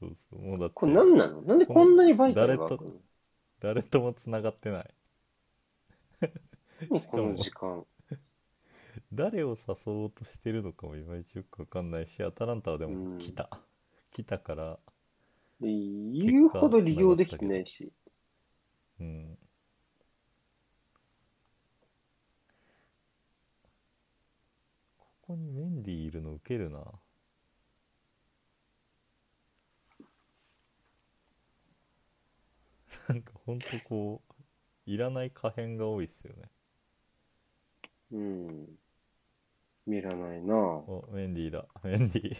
[0.00, 0.74] そうそうもうだって。
[0.74, 1.42] これ何なの？
[1.42, 3.00] なんでこんなにバイタルが誰と
[3.60, 4.94] 誰ともつながってない
[6.80, 7.86] 何この時間。
[9.12, 13.48] 誰を誘おうとしてるのかもいまいちよくわかんないしアタランタはでも来た、
[14.10, 14.78] 来たから
[15.60, 17.92] で言うほど利用できてないし。
[19.00, 19.38] うん。
[24.98, 26.84] ここにメンディーいるのウケるな。
[33.08, 34.32] なんかほんとこう
[34.84, 36.50] いらない可変が多いっすよね
[38.12, 38.78] うん。
[39.86, 40.56] 見らないな。
[40.56, 41.66] おメンディーだ。
[41.82, 42.36] メンディー。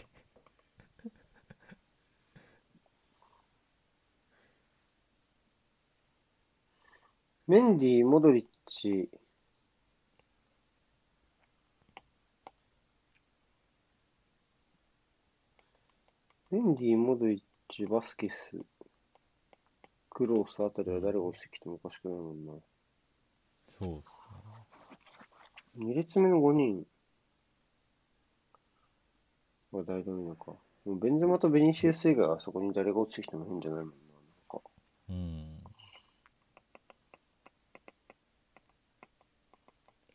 [7.47, 9.09] メンディー、モドリッチ、
[16.51, 18.51] メンディー、モドリッチ、バスケス、
[20.09, 22.51] クロースあたりは誰が落ちてきてもおかしくないもんな。
[23.79, 24.46] そうっす
[25.79, 26.85] 2列目の5人。
[29.71, 30.53] は大ドミノか。
[30.85, 33.95] でもベンゼマとベニシウス以外はそこに誰が落ちてきても変じゃないもんな。
[34.15, 34.61] なんか。
[35.09, 35.63] うん。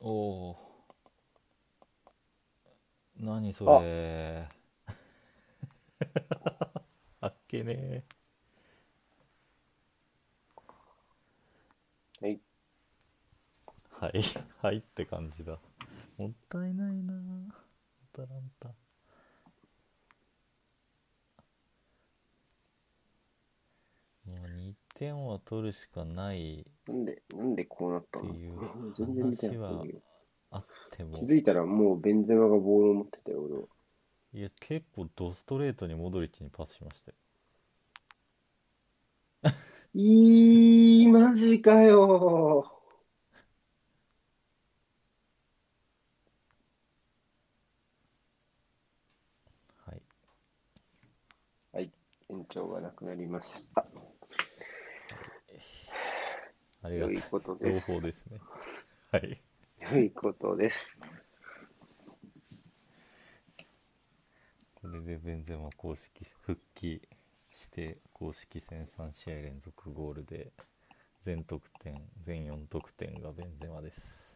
[0.01, 0.11] お
[0.51, 0.57] お
[3.17, 4.49] 何それ。
[7.21, 7.27] あ。
[7.29, 8.05] っけね
[12.21, 12.41] はい。
[14.03, 14.13] はい。
[14.59, 15.61] はいって感じだ。
[16.19, 17.15] もったいないな。
[17.15, 18.69] アタランタ。
[18.69, 18.75] も
[24.27, 26.67] う2点は取るしかない。
[26.89, 28.31] なんで、なんでこうなったの？
[28.31, 28.59] っていう
[28.93, 30.03] 全然見てなかったんだけど。
[30.51, 31.17] あっても。
[31.19, 33.69] 気づいたらもうベンゼマがボールを持ってたよ、俺は。
[34.33, 37.17] いや結構ドストレートにモドリッチにパスしましたよ。
[39.95, 42.83] いー、マジかよ
[49.87, 50.03] はい
[51.73, 51.91] はい、
[52.43, 53.87] 延長がなくなりました。
[56.83, 57.93] ありがと良いうこと朗です。
[57.93, 58.41] 報ですね
[59.13, 59.41] はい
[59.93, 61.01] 良いことです。
[64.75, 67.01] これでベンゼマ公式復帰
[67.53, 70.51] して公式戦3試合連続ゴールで
[71.23, 74.32] 全得点全4得点がベンゼマです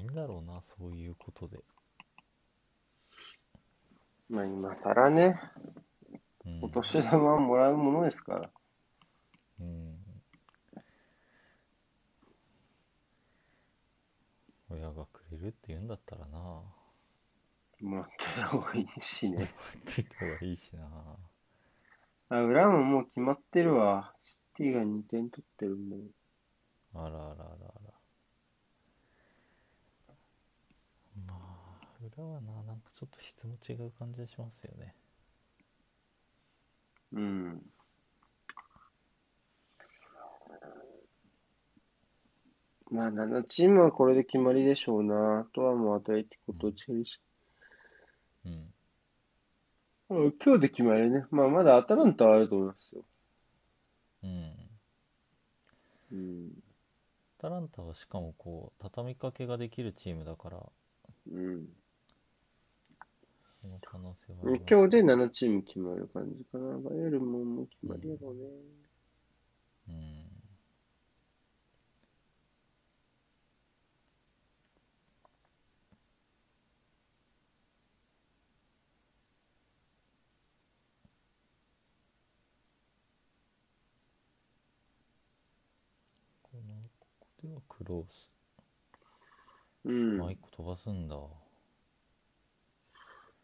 [0.00, 1.58] いいんだろうなそういうことで、
[4.30, 5.38] まあ今更ね、
[6.46, 8.50] うんお年玉はもらうものですから。
[9.60, 9.96] うん
[14.70, 16.38] 親がくれるって言うんだったらな
[17.80, 19.52] もらってた方がいいしね。
[19.84, 20.88] ついた方がいいしな
[22.30, 24.14] あ、裏ももう決まってるわ。
[24.22, 26.02] シティが2点取ってるんだよ。
[26.94, 27.90] あらあらあらあら
[31.26, 34.94] まあ裏はななんかちょっと質も違う感じがしますよね
[37.12, 37.62] うん。
[42.90, 45.40] まあ7チームはこれで決まりでしょうな。
[45.40, 47.20] あとはもうアトレティコとチェルシ
[48.44, 48.72] うん
[50.42, 51.24] 今日で決まりね。
[51.30, 53.04] まあまだアタランタはあると思いますよ。
[54.24, 54.52] うん
[56.12, 56.50] うん。
[57.38, 60.58] アタランタはしかもこう畳みかけができるチームだから
[61.32, 61.68] うん。
[63.84, 66.78] 可能性は今日で7チーム決まる感じかな。
[66.78, 68.40] バイエルンももう決まりやろうね。
[69.88, 70.30] うん
[86.42, 88.30] このここではクロース
[89.84, 90.18] うん。
[90.18, 91.16] まあ一個飛ばすんだ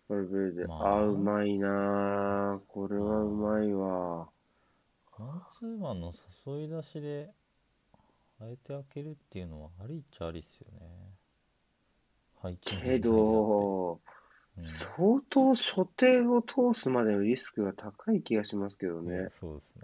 [0.09, 0.67] バルベルデ。
[0.67, 2.73] まああ、うまいなぁ。
[2.73, 4.29] これはうまいわ。
[5.19, 6.13] マンツーマンの
[6.47, 7.31] 誘い出しで
[8.39, 10.87] あえて開けるっていうのはありっちゃありっすよね
[12.43, 13.99] 配置のけど、うん
[14.63, 19.29] 相当所定を通すまでのリスクが高い気がしますけどね。
[19.29, 19.83] そうですね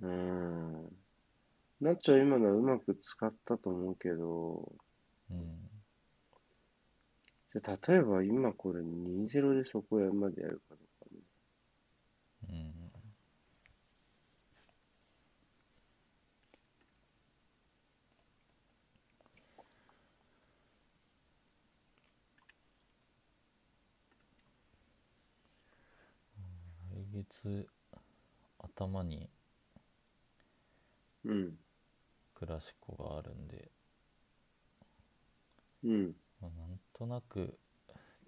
[0.00, 0.92] うんうん。
[1.80, 4.70] ナッチョ今のはうまく使ったと思うけど、
[5.28, 5.65] うん
[7.60, 11.20] じゃあ例えば今これ2-0でそこまでやるかどうかね。
[12.48, 12.76] うん
[27.12, 27.66] 月
[28.58, 29.30] 頭に
[31.24, 31.58] うん。
[32.34, 33.72] クラシコがあるんで、
[35.82, 36.16] うん。
[36.40, 37.58] まあ、なんとなく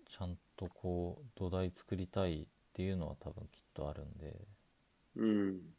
[0.07, 4.47] ちゃんとこう土台作りたいっていうのは多分きっとあるんで
[5.17, 5.75] うん。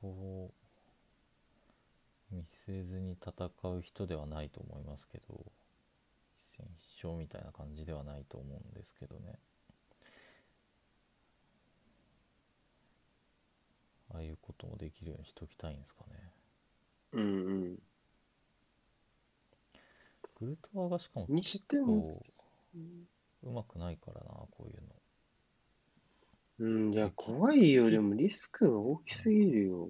[0.00, 0.54] こを
[2.30, 5.24] 見据えずに戦う人ではないと思いますけど
[6.38, 9.38] 一戦必勝みたいな感じではないと思うんですけどね
[14.12, 16.32] ああいうこともできるようにしときたいんですかね
[17.12, 17.22] うん。
[17.22, 17.89] うん。
[20.40, 22.24] グルトワがしかもにして結も、構
[23.42, 24.88] うまくないからなこういうの
[26.58, 27.90] うん、いや、怖いよ。
[27.90, 29.88] でもリスクが大きすぎるよ。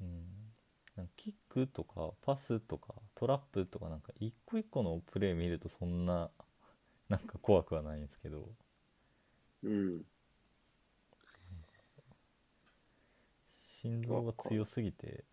[0.00, 6.30] うん、キックとかパスとかトラップとかなんか一個一個のプレー見るとそんな
[7.08, 8.48] なんか怖くはないんですけど
[9.62, 10.04] うん。
[13.82, 15.24] 心臓が強すぎて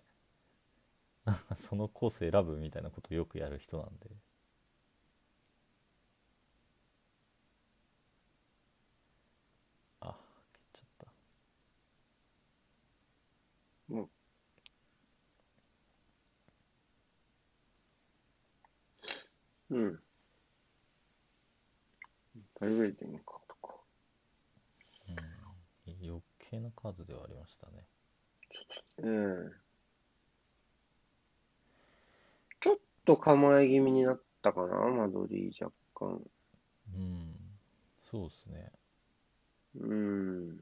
[1.57, 4.09] そのコース選ぶみたいなことをよくやる人なんで
[10.01, 10.15] あ
[10.53, 11.11] 蹴っちゃった
[19.71, 19.99] うん。
[22.59, 23.75] バリバリでいいかとか。
[25.09, 25.51] うん
[26.03, 27.85] 余計なカードではありましたね
[28.97, 29.51] うん。
[29.51, 29.70] ちょっと
[33.17, 36.21] 構え気味になったかな、マドリー若干。
[36.95, 37.35] うん
[38.03, 38.71] そうですね
[39.79, 40.59] うん。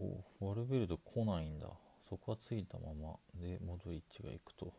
[0.00, 1.68] おワルベルド来ないんだ
[2.08, 4.72] そこはついたままでモドリッチが行くと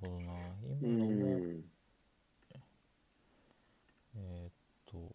[0.00, 0.32] ほどな
[0.80, 1.64] う今のも、ん。
[4.18, 4.52] えーっ
[4.86, 5.14] と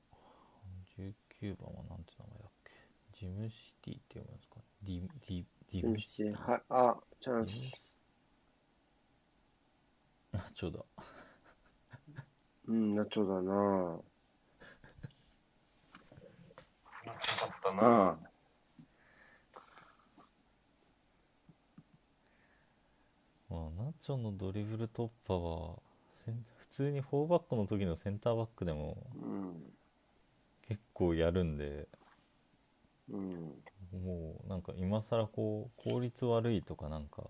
[1.41, 2.71] 19番はなんて名前だっけ？
[3.19, 4.63] ジムシティって読むんですかね？
[4.83, 7.81] ディディディムシティはい、あ、チャンス。
[10.33, 10.85] あちょうど
[12.67, 13.99] うん、ナチョだな。
[17.05, 18.30] ナチョだったな。
[23.51, 25.79] まあナチョのドリブル突破は
[26.57, 28.97] 普通に4バックの時のセンターバックでも。
[30.67, 31.85] 結構やるんで
[33.09, 33.61] うん。
[33.91, 37.23] もうなんか今更こう効率悪いとかなんか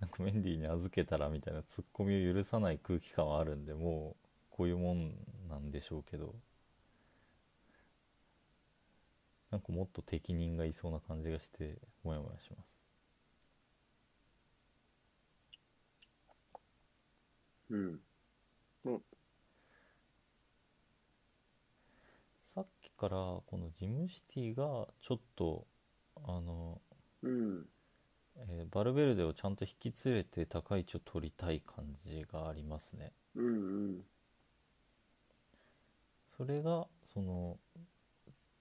[0.00, 5.12] なんかメンディーに預けたらみたいなツッコミを許さない空気感はあるんでもうこういうもん
[5.48, 6.34] なんでしょうけど
[9.50, 12.77] なんかもっと適任がいそうな感じがしてモヤモヤします
[17.70, 18.00] うん。
[22.42, 25.66] さっきからこのジムシティがちょっと
[26.16, 26.80] あの、
[27.22, 27.68] うん。
[28.36, 33.44] えーバルベルデをちゃんと引き連れて高い位置を取りたい感じがありますねうん。
[33.44, 33.48] う
[33.98, 34.04] ん。
[36.36, 37.58] それがその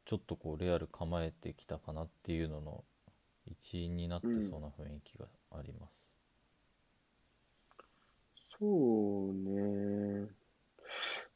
[0.05, 2.83] ちょっとこうレアル構えてきたかなっていうのの
[3.45, 6.06] 一因になってそうな雰囲気があります、
[8.59, 10.27] そうね。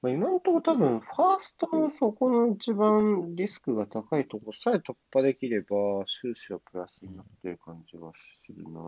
[0.01, 8.79] まあ、今のところ多分、ファーストのそこの一番リスクが高いところさえ突破できれば、収支はプラスになってる感じがするな。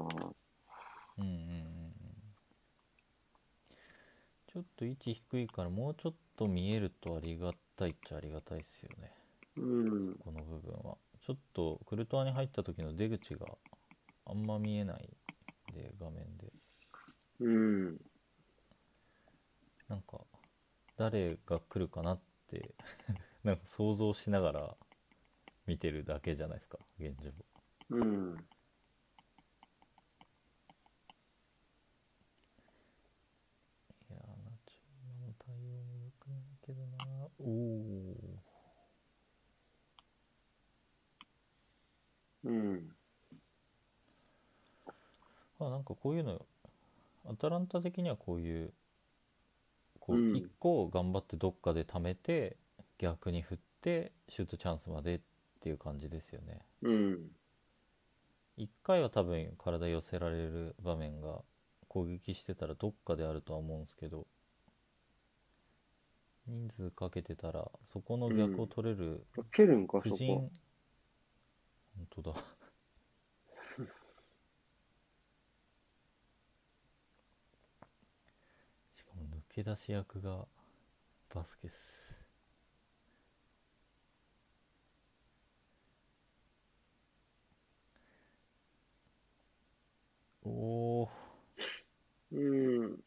[1.17, 1.29] うんうんうんう
[1.69, 1.93] ん
[4.53, 9.11] ちょっと位置低いからもうちょっと見えるとありがたいっちゃありがたいですよね
[9.57, 10.15] うん。
[10.23, 13.47] この部分はちょっとクルトワに入った時の出口が
[14.27, 15.09] あんま見えない
[15.71, 16.53] んで画面で
[17.39, 17.97] うん。
[19.93, 20.21] なんか
[20.97, 22.73] 誰が来るかなって
[23.45, 24.77] なんか想像しながら
[25.67, 27.29] 見てるだけじゃないですか現状
[27.89, 28.35] うん。
[34.09, 38.15] いやーナチュラの対応も良くないけどなおお
[42.45, 42.95] うん。
[45.59, 46.43] あなんかこういうの
[47.25, 48.73] アタランタ的にはこういう
[50.04, 50.34] こううん。
[50.34, 52.58] 1個頑張ってどっかで貯めて
[52.97, 55.22] 逆に振ってシュートチャンスまでっ
[55.62, 56.60] ていう感じですよね。
[56.82, 57.32] うん。
[58.58, 61.41] 1回は多分体寄せられる場面が
[61.88, 64.28] 攻撃してたらどっかであるとは思うんですけど
[66.47, 70.18] 人数かけてたらそこの逆を取れる蹴るんか、そこ。
[71.95, 72.34] 本当だ
[78.91, 80.47] しかも抜け出し役が
[81.34, 82.18] バスケス
[90.43, 90.49] お
[91.04, 91.10] お
[92.32, 92.38] う
[92.88, 93.04] ん。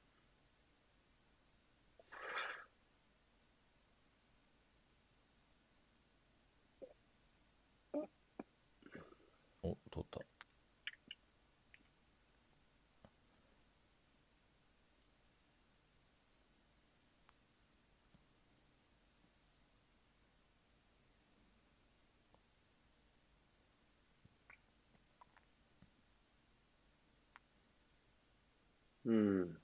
[9.62, 10.20] お取った
[29.06, 29.56] うん。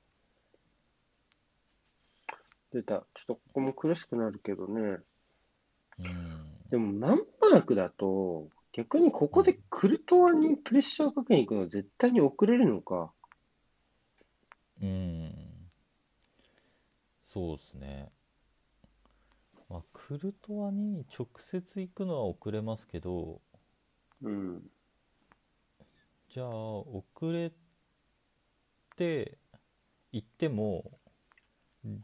[2.72, 3.04] 出た。
[3.14, 4.98] ちょっとここも苦しくなるけどね。
[5.98, 7.18] うんでも、マン
[7.52, 13.12] マークだと、逆にここでクルトワにプレッシャーをかけに行くのは絶対に遅れるのか。
[14.82, 15.32] うん
[17.22, 18.10] そうですね
[19.70, 23.40] まあクルトワに直接行くのは遅れますけど
[24.22, 24.62] うん。
[26.28, 27.52] じゃあ遅れ
[28.96, 29.38] て
[30.12, 30.98] 行っても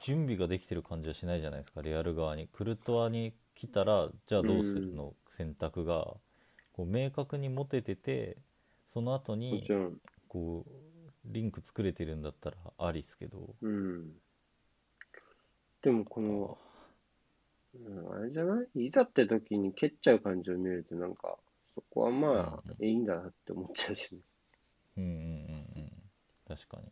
[0.00, 1.82] 準備ができてる感じはしないじゃないですか。
[1.82, 2.48] レアル側に。
[2.48, 5.14] クルトワに来たらじゃあどうするの？
[5.28, 6.16] 選択が。
[6.72, 8.36] こう明確に持ててて
[8.86, 9.62] その後もに。
[10.28, 10.72] こう
[11.24, 13.54] リンク作れてるんだったらありっすけど。
[13.60, 14.12] うん。
[15.82, 16.58] でも、この、
[17.74, 18.86] うん、あれじゃない？
[18.86, 21.36] いざって時に蹴っちゃう感じを見ると、なんか、
[21.74, 24.20] そこはまあ、いいんだなって思っちゃうしね。
[24.96, 25.92] うんうんうんうん。
[26.48, 26.90] 確かに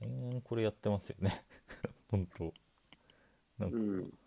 [0.00, 1.46] 延々これやってますよね
[2.12, 2.52] 本当
[3.56, 4.18] なんか、うん。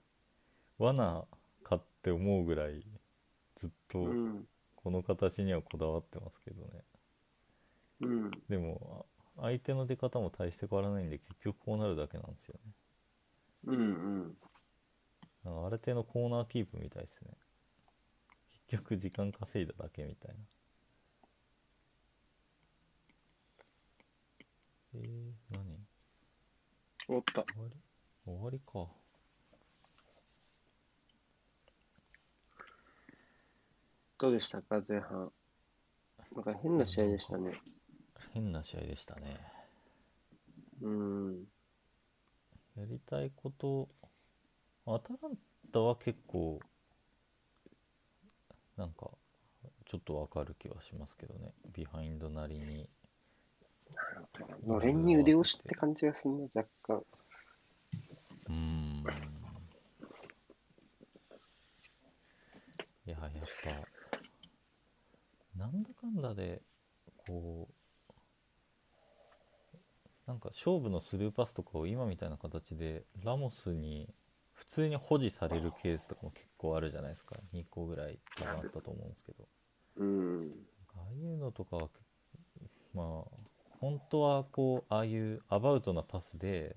[0.79, 1.27] 罠
[1.63, 2.83] かって思うぐらい
[3.53, 4.07] ずっと。
[4.75, 6.83] この形にはこだわってますけどね
[7.99, 8.31] うん。
[8.49, 9.05] でも
[9.37, 12.73] 相手の出方も大して変わらないんで結局こうなるだけなんですよね
[13.65, 14.37] うん。
[15.43, 15.65] うん。
[15.65, 17.37] ある程度コーナーキープみたいですね
[18.67, 20.37] 結局時間稼いだだけみたいな
[24.95, 25.74] えー、何？
[27.07, 27.43] おった。
[27.43, 27.75] 終わり
[28.25, 28.87] 終わりか
[34.17, 35.31] どうでしたか、前半。
[36.35, 37.61] なんか変な試合でしたね。
[38.33, 39.39] 変な試合でしたね
[40.81, 41.45] うん。
[42.75, 43.87] やりたいこと
[44.85, 45.37] アタラン
[45.71, 46.59] タは結構
[48.75, 49.09] なんか
[49.85, 52.89] ちょっとわかる気はしますけどねビハインドなりに
[54.65, 57.03] のれんに腕押しって感じがするな、若干。
[58.47, 59.03] うーん
[63.07, 63.31] いややっ
[63.63, 63.87] ぱ
[65.55, 66.61] なんだかんだで
[67.27, 67.73] こう
[70.25, 74.09] なんか勝負のスルーパスとかを今みたいな形でラモスに
[74.53, 79.45] 普通に保持されるケースとかも結構あるじゃないですか2個ぐらい多分あったと思うんですけど
[79.97, 80.51] うん。
[80.95, 81.89] ああいうのとかは
[82.95, 83.44] まあ
[83.79, 86.75] 本当はこうああいうアバウトなパスで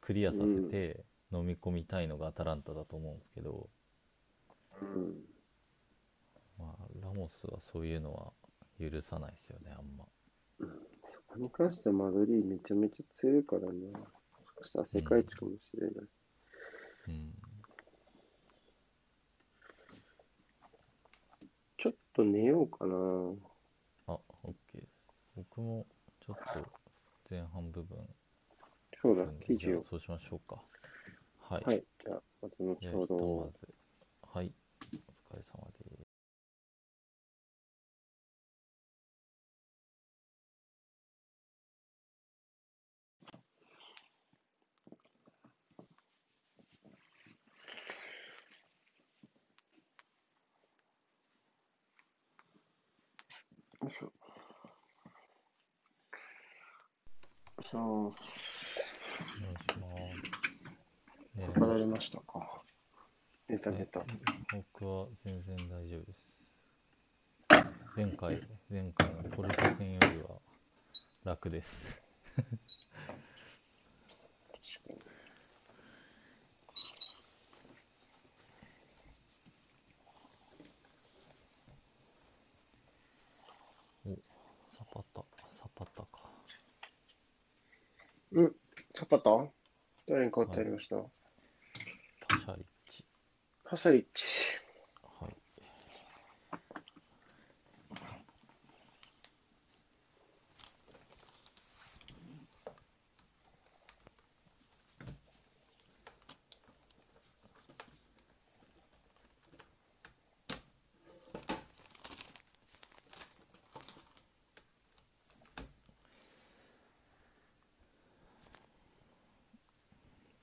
[0.00, 3.68] クリアさせて飲み込みたいのがアタランタだと思うんですけど、
[4.80, 5.14] うん。
[6.58, 8.32] まあ、ラモスはそういうのは
[8.78, 10.04] 許さないですよねあんま
[10.58, 10.66] そ
[11.28, 13.68] こに関してはマドリーめちゃめちゃ強いからね。
[13.68, 13.98] も
[14.46, 15.92] しかしたら世界一かもしれない。
[17.08, 17.34] うん
[21.78, 22.94] ちょっと寝ようかな。
[24.06, 27.98] あ OK です僕もちょっと前半部分
[29.02, 29.82] そうだ記事を。
[29.82, 30.62] そうしましょうか
[31.40, 31.84] はい、はい。
[32.04, 33.50] じゃあ、また後ほど。
[33.52, 33.68] ず
[34.22, 34.52] はい
[35.08, 36.06] お疲れ様ですよ
[53.86, 54.19] いしょ。
[57.62, 57.82] そう。
[57.82, 58.14] お
[59.40, 59.86] 願いしま
[61.34, 62.62] すね語りましたか。
[63.48, 64.00] 寝た寝た。
[64.52, 66.66] 僕は全然大丈夫です
[67.96, 68.40] 前回
[68.70, 70.38] 前回のポルト戦よりは
[71.24, 72.00] 楽です
[72.36, 72.48] 確
[74.88, 74.94] か
[84.04, 84.06] に。
[84.06, 84.16] お
[84.76, 85.24] サパタ
[85.58, 86.08] サパタか
[88.32, 88.54] うん、
[88.94, 89.30] サパタ
[90.08, 91.04] 誰に変わってありました、パ
[92.36, 93.04] シャリッチ。
[93.64, 94.49] パシャリッチ。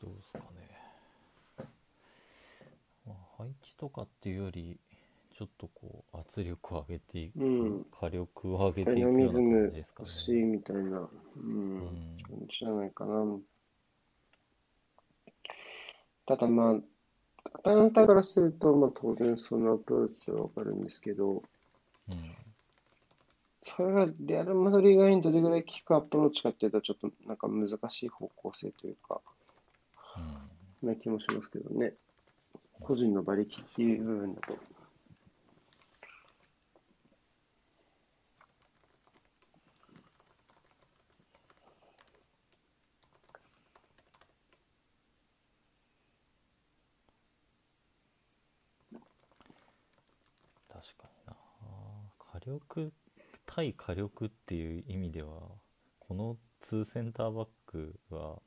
[0.08, 0.46] どうですかね、
[3.06, 4.78] まあ、配置とかっていうより
[5.38, 7.86] ちょっとこう圧力を上げていく、うん。
[8.00, 10.42] 火力を上げダていくような感じですか欲しいね。
[10.48, 12.18] みたいな、うん、うん。
[12.28, 13.38] 感じじゃないかな。
[16.26, 16.76] ただまあ、
[17.54, 21.44] アタランタからすると、まあ当然そのアプローチはわかるんですけど、
[22.10, 22.32] うん。
[23.62, 29.22] それがレアル・マドリー側にどれぐらい効くアプローチかっていうと、ちょっとなんか難しい方向性というか、
[30.88, 31.94] な気もしますけどね。
[32.80, 34.58] 個人の馬力っていう部分だと。
[50.70, 51.36] 確かにな
[52.20, 52.94] 火力
[53.46, 55.30] 対火力っていう意味では
[56.00, 58.40] この2センターバックは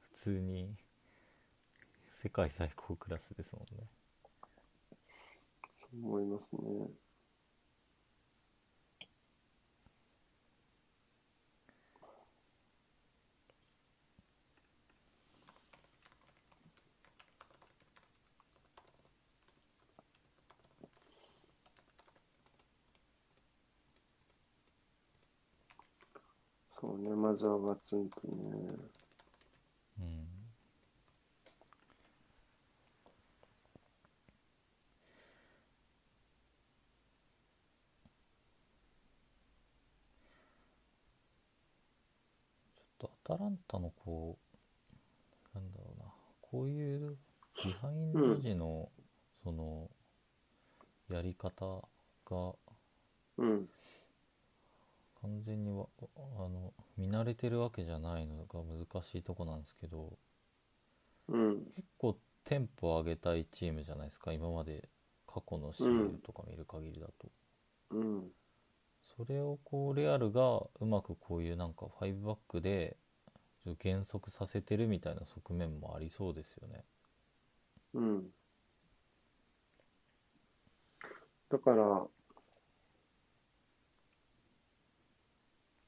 [0.00, 0.76] 普通に
[2.20, 3.86] 世界最高クラスですもんね
[5.76, 6.58] そう思いますね。
[26.80, 28.32] そうね、まずはガツンとね。
[30.00, 30.28] うん
[42.98, 44.38] ちょっとアタランタのこ
[45.54, 46.06] うなんだろうな
[46.40, 47.16] こういう
[47.62, 48.88] ビハインド時の
[49.44, 49.88] その
[51.10, 51.82] やり方
[52.30, 52.54] が
[53.38, 53.68] うん、
[55.22, 56.10] 完全にわあ
[56.48, 60.12] の見慣れてるわけじゃないのが難しいとこなんですけど
[61.28, 64.88] うん、結構テンポを上げたいチームじゃないですか今まで
[65.26, 67.28] 過去のシールとか見る限りだと、
[67.90, 68.24] うん、
[69.16, 72.96] それをこうレアルがうまくこういうなんか5バックで
[73.78, 76.84] 減速させてるみたいな側面もありそうですよね。
[77.94, 78.30] うん。
[81.50, 82.06] だから、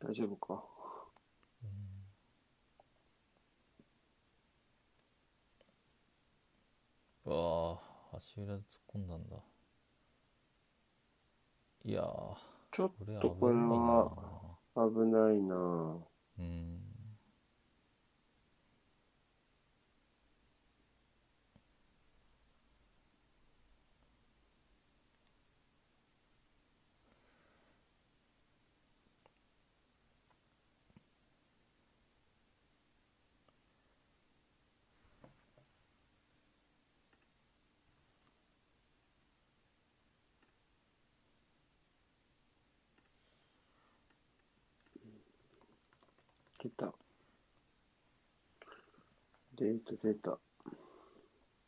[0.01, 0.65] 大丈夫か。
[7.27, 7.79] うわ
[8.13, 9.37] あ足裏で突っ込んだんだ。
[11.85, 12.37] いやー
[12.73, 15.57] ちょっとこれは危ないな
[16.39, 16.80] うん
[46.63, 46.93] 出た。
[49.57, 50.39] 出た出た。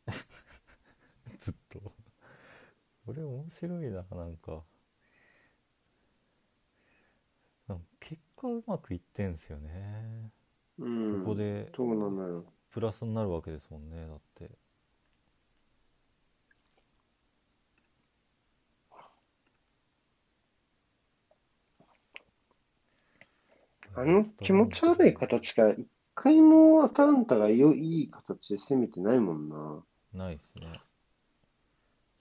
[1.39, 1.81] ずっと
[3.07, 4.63] これ面白いななんか
[7.69, 10.31] なんか結果うまくいってんすよね、
[10.79, 11.21] うん。
[11.21, 12.45] ここでそうなのよ。
[12.71, 14.51] プラスになるわけですもんねだって
[23.95, 29.83] あの気持ち悪い形から一回もアタランタがよいい形で攻めてないもんな。
[30.13, 30.67] ないですね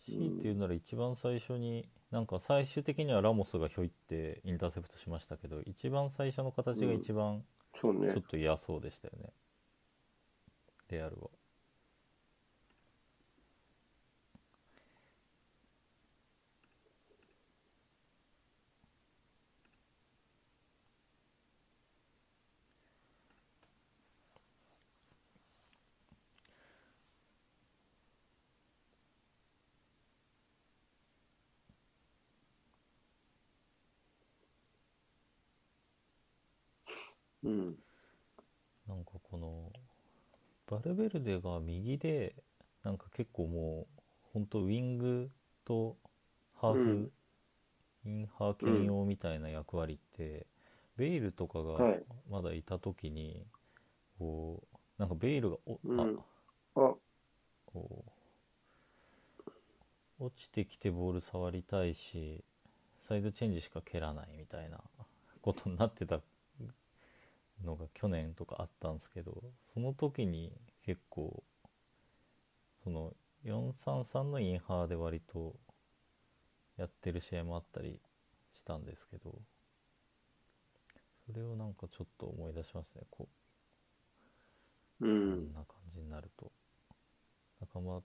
[0.05, 7.43] 強いて言うなら一番最初になんか最終的にはラモスがひょいってインターセプトしましたけど一番最初の形が一番
[7.74, 8.22] ちょっ。
[8.24, 9.30] と嫌そうでしたよね、
[10.89, 11.30] レアルは
[37.44, 37.76] うん。
[38.88, 39.72] なんかこの
[40.70, 42.36] バルベルデが右で
[42.84, 44.02] なんか結構もう
[44.34, 45.30] ほんとウィング
[45.66, 45.98] と
[46.56, 47.12] ハーフ、うん。
[48.06, 50.46] インハー兼用みたいな役割って、
[50.98, 52.04] ベイルとかがはい。
[52.30, 53.46] まだいた時に
[54.20, 56.20] こうなんかベイルがお、うん。
[56.76, 56.96] ああ、
[57.66, 58.06] こ
[60.20, 62.44] う落ちてきてボール触りたいし
[63.02, 64.80] サイドチェンジしか蹴らないみたいな
[65.42, 66.20] ことになってた
[67.64, 69.41] のが去年とかあったんですけど
[69.74, 70.53] その時に
[70.86, 71.43] 結構
[72.84, 75.55] その433のインハーで割と
[76.76, 78.01] やってる試合もあったり
[78.51, 79.41] したんですけど
[81.26, 83.34] それをなんかちょっと思い出しますねこう
[85.01, 85.51] うこんん。
[85.51, 86.51] な感じになると。
[87.62, 88.01] だからまあ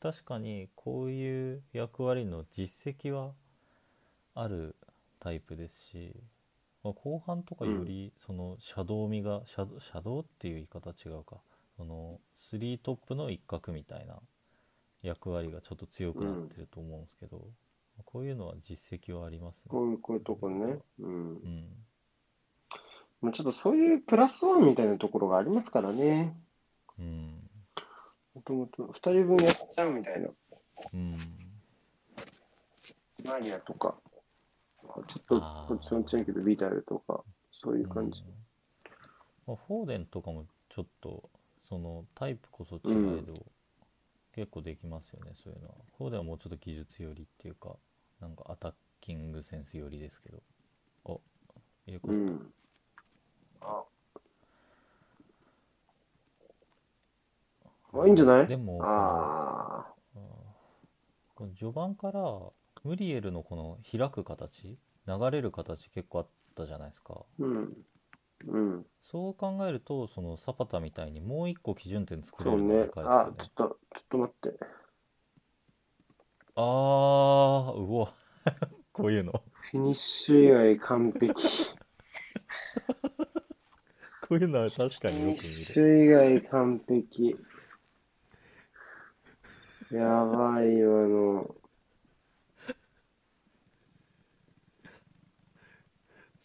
[0.00, 3.34] 確かにこういう役割の実績は
[4.34, 4.74] ある
[5.20, 6.37] タイプですし、まあ、
[6.94, 11.36] 後半とかよりそのシャドウ味が、シャドシャドウっていう言い方は違うか
[11.76, 12.20] その
[12.50, 14.18] 3トップの一角みたいな
[15.02, 17.46] 役割がちょっと強くなってると思うんですけど、
[18.04, 19.62] こういうのは実績はありますね。
[19.68, 20.78] こういう、こういうとこね。
[21.00, 21.36] うん。
[21.36, 21.68] うん、
[23.20, 26.36] もうちょっとそういうプラスワンみたいなところがありますからね。
[26.98, 27.48] うん、
[28.34, 30.28] もともと二人分やっちゃうみたいな。
[30.92, 31.16] うん、
[33.24, 33.96] マリアとか、
[35.06, 35.68] ちょっとあー。
[35.68, 37.22] ポジション違うけど、ビタルとか、
[37.52, 38.22] そういう感じ。
[38.22, 38.28] うん。
[39.46, 41.30] まあ、フォーデンとかもちょっと
[41.68, 42.80] そのタイプこそ違
[43.18, 43.34] えど、
[44.34, 45.74] 結構できますよねそういうのは。
[45.96, 47.76] フォーデンはもうちょっと技術寄りっていうか
[48.20, 50.42] なんかアタッキングセンス寄りですけど。
[51.04, 51.20] お
[51.86, 52.52] 入れ替わっうん。
[53.60, 53.84] あ、
[57.92, 58.46] たあいいんじゃない？
[58.46, 59.94] でもああ。
[61.34, 62.20] この序盤から
[62.88, 67.76] ムリエルのこの開く形流れる形結構あったじゃないですかうん。
[68.46, 68.86] うん。
[69.02, 72.88] そう考えるとそのサパタみたいにもう一個基準点作れるので。
[72.88, 74.58] かいですあよ、ねちょっと、ちょっと待って。
[76.56, 78.08] あーうわ
[78.94, 81.34] こういうのフィニッシュ以外完璧。
[84.28, 87.38] こういうのは確かフィによくニッシ見るュ以外完璧。
[89.90, 91.67] やばい、今の。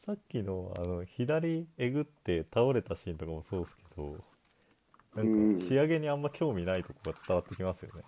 [0.05, 4.23] さっきのあの左えぐって倒れたシーンとかもそうですけど
[5.15, 8.03] なうんんか仕上げにあんま興味ないとこが伝わってきますよね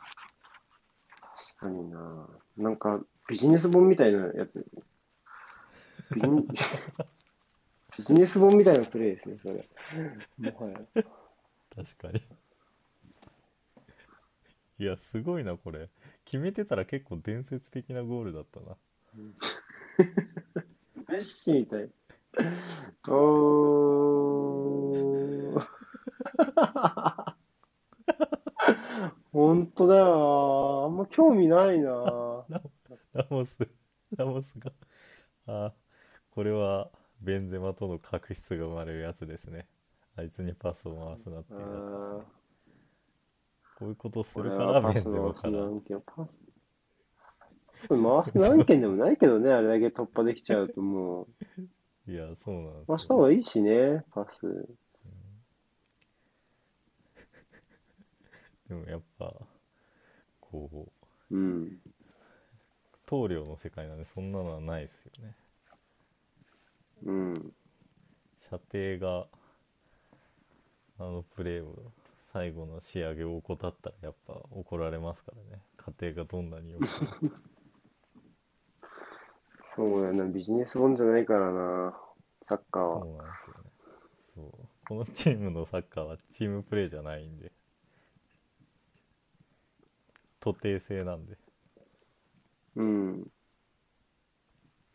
[1.58, 2.30] 確かにな。
[2.58, 4.66] なんか、ビジネス本みたいなやつ。
[6.12, 6.48] ビン
[7.98, 9.66] ビジネス本みたいなプレイですね、それ。
[10.38, 10.80] もはや。
[11.76, 12.22] 確かに
[14.78, 15.90] いやすごいなこれ
[16.26, 18.78] 決めてたら結構伝説的なゴールだったな
[19.14, 20.65] メ
[21.18, 21.90] ッシみたい。
[23.08, 25.66] おー。
[29.32, 30.86] 本当だよな。
[30.86, 32.46] あんま興味ないな。
[33.14, 33.68] ラモス
[34.16, 34.72] ラモスが
[35.48, 35.74] あ
[36.30, 36.90] これは
[37.22, 39.68] ベンゼマとの確執が生まれるやつですね
[40.18, 42.22] あいつにパスを回すなっていうやつですね
[43.78, 45.54] こういうことするからベンゼマから
[47.88, 51.28] 回す何件でもないけどね、あれだけ突破できちゃうとも
[52.08, 52.12] う。
[52.12, 54.42] いやそうなんです回した方がいいしね、パス。
[58.70, 59.34] でもやっぱ
[60.40, 60.92] こ
[61.32, 61.82] ううん。
[63.06, 65.36] 棟梁の世界なんでそんなのはないですよね
[67.04, 67.54] うん。
[68.50, 69.28] 射程が
[70.98, 76.88] あのプレーを最後の仕上げを怠ったらやっぱ怒られますからね家庭がどんなによく
[79.76, 82.00] そうだよな、ビジネス本じゃないからな、
[82.44, 83.02] サッカーは。
[83.02, 83.70] そうなんですよね。
[84.36, 84.52] そう。
[84.88, 87.52] このチームのサッカーはチームプレーじゃないんで。
[90.40, 91.38] 徒弟制なんで。
[92.76, 93.32] うん。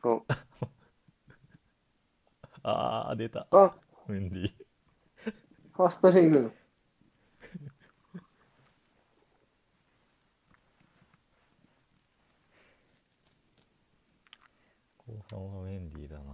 [0.03, 0.21] あ、
[2.63, 3.47] ああ出た。
[3.51, 3.75] あ、
[4.09, 4.53] メンディー。
[5.73, 6.53] ファーストレグ。
[15.31, 16.25] 後半はメンディーだな。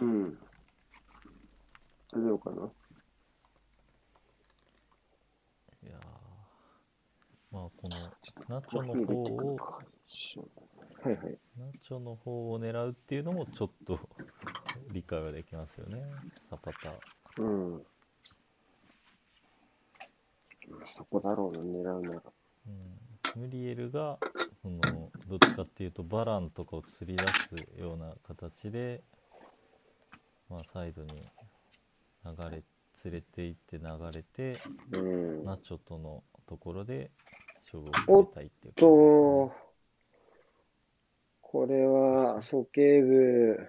[0.00, 0.38] うん。
[2.12, 2.56] 大丈夫かな。
[5.82, 6.02] いやー。
[7.52, 7.96] まあこの
[8.48, 9.93] ナチョの方を
[11.02, 11.38] はいはい。
[11.58, 13.98] ナチョの方を狙うっていうのもちょっと
[14.92, 16.02] 理解はできますよね
[16.48, 16.92] サパタ
[17.38, 17.72] うん。
[20.68, 22.22] まあそこだろうな、狙うなら。
[23.36, 24.18] うん、ムリエルが
[24.62, 24.80] その
[25.28, 29.02] どっちかっていうとバランとかを釣り出すような形で、
[30.48, 31.10] まあ、サイドに
[32.24, 32.62] 流れ
[33.04, 33.84] 連れて行って流
[34.14, 34.58] れて
[34.92, 35.44] うん。
[35.44, 37.10] ナチョとのところで
[37.64, 39.63] 勝負を決めたいっていう感と、
[41.54, 43.68] これは、鼠径部。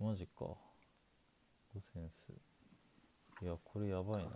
[0.00, 0.56] マジか5
[1.92, 2.32] センス
[3.42, 4.30] いやこれやばいな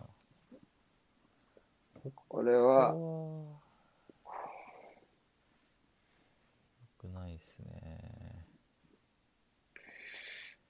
[2.29, 3.59] これこは、こ
[4.27, 4.33] は
[7.03, 8.45] 良くないっすね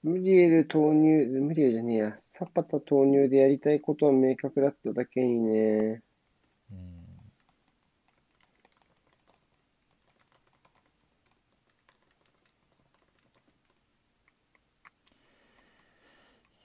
[0.03, 2.17] ムリエル投入、ムリエルじゃねえや。
[2.39, 6.01] サパタ投入でやりたいことは明確だっただけにね。
[6.71, 7.03] うん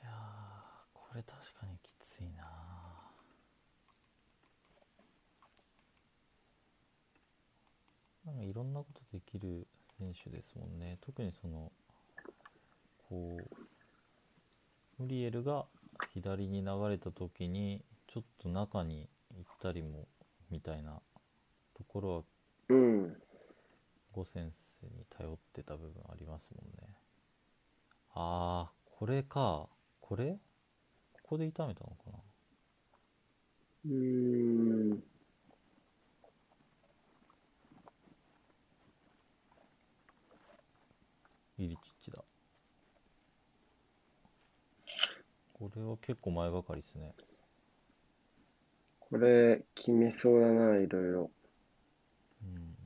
[0.01, 0.13] いやー
[0.95, 2.45] これ確かにきついな
[8.27, 9.67] なんかいろんなことできる
[9.99, 11.71] 選手ですもんね特にその
[13.09, 13.37] こ
[14.99, 15.67] うムリエルが
[16.15, 20.07] 左に流れた時にちょっと中に行ったりも
[20.51, 21.01] みたいな
[21.77, 22.23] ところは
[22.71, 23.17] うん。
[24.13, 26.89] ゴセンスに頼ってた部分ありますもんね
[28.15, 29.69] あーこれか
[30.01, 30.39] これ？
[31.13, 32.19] ここで痛めたのかな
[33.85, 35.03] うーん。
[41.59, 42.23] イリチッチだ
[45.53, 47.15] これは結構前がかりですね
[49.11, 51.31] これ、決めそうだな、いろいろ。
[52.43, 52.79] うん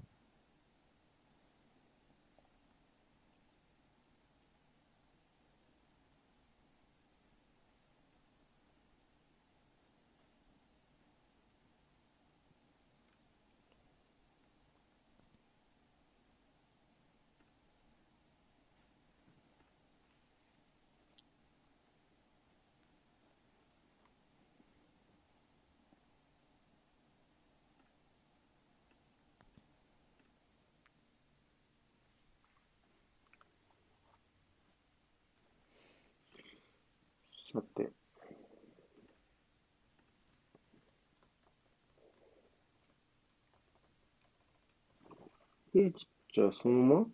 [37.52, 37.92] さて。
[45.74, 47.00] え、じゃあそのまま？
[47.00, 47.06] う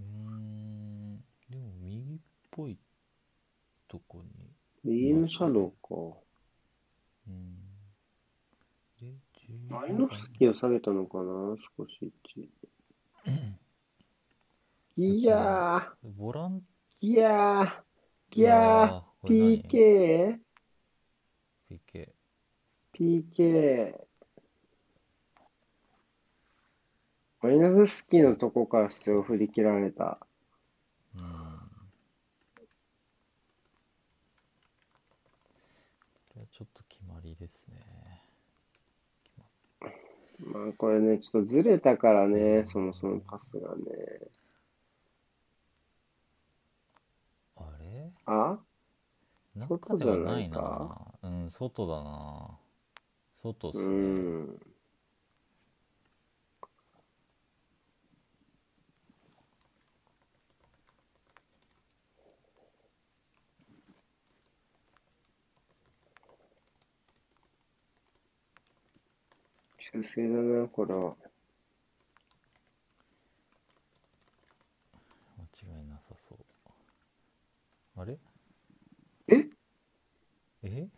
[0.00, 1.16] ん。
[1.50, 2.18] でも右っ
[2.50, 2.78] ぽい
[3.88, 4.54] とこに。
[4.84, 6.18] 右のシャドウか。
[7.28, 7.56] うん。
[9.00, 9.14] で
[9.68, 11.56] マイノフスキーを下げたのかな？
[11.76, 12.12] 少し位
[12.42, 12.50] 置。
[14.96, 17.84] いやボランー、いやー、
[18.32, 20.38] いいややーー、PK、
[21.70, 22.12] PK
[22.92, 24.06] PK。
[27.40, 30.18] マイノフスキーのとこから出場振り切られた。
[31.16, 31.22] うん。
[36.50, 37.76] ちょっと決まりですね。
[40.40, 43.82] まあこれね、ちょっとずれたからね、そもそもパスがね。
[47.56, 48.10] あれ？
[48.26, 48.58] あ？
[49.54, 50.96] 中ではないな。
[51.22, 52.58] うん外だな。
[53.42, 53.96] 外っすうね
[54.42, 54.60] ん。
[69.90, 71.16] 修正だな、これは。
[75.64, 76.38] 間違いなさそう。
[77.96, 78.18] あれ？
[79.28, 79.46] え？
[80.62, 80.88] え？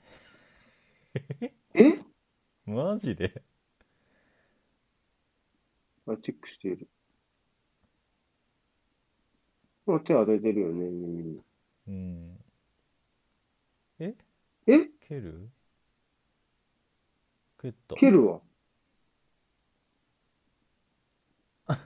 [1.74, 2.01] え？
[2.66, 3.43] マジで？
[6.09, 6.88] あ、チェックしている。
[9.86, 11.41] もう手当ててるよね、耳に。
[11.86, 12.38] うん。
[14.01, 14.16] え？
[14.66, 14.88] え？
[15.01, 15.49] 蹴る？
[17.62, 17.95] 蹴った。
[17.95, 18.41] 蹴るわ。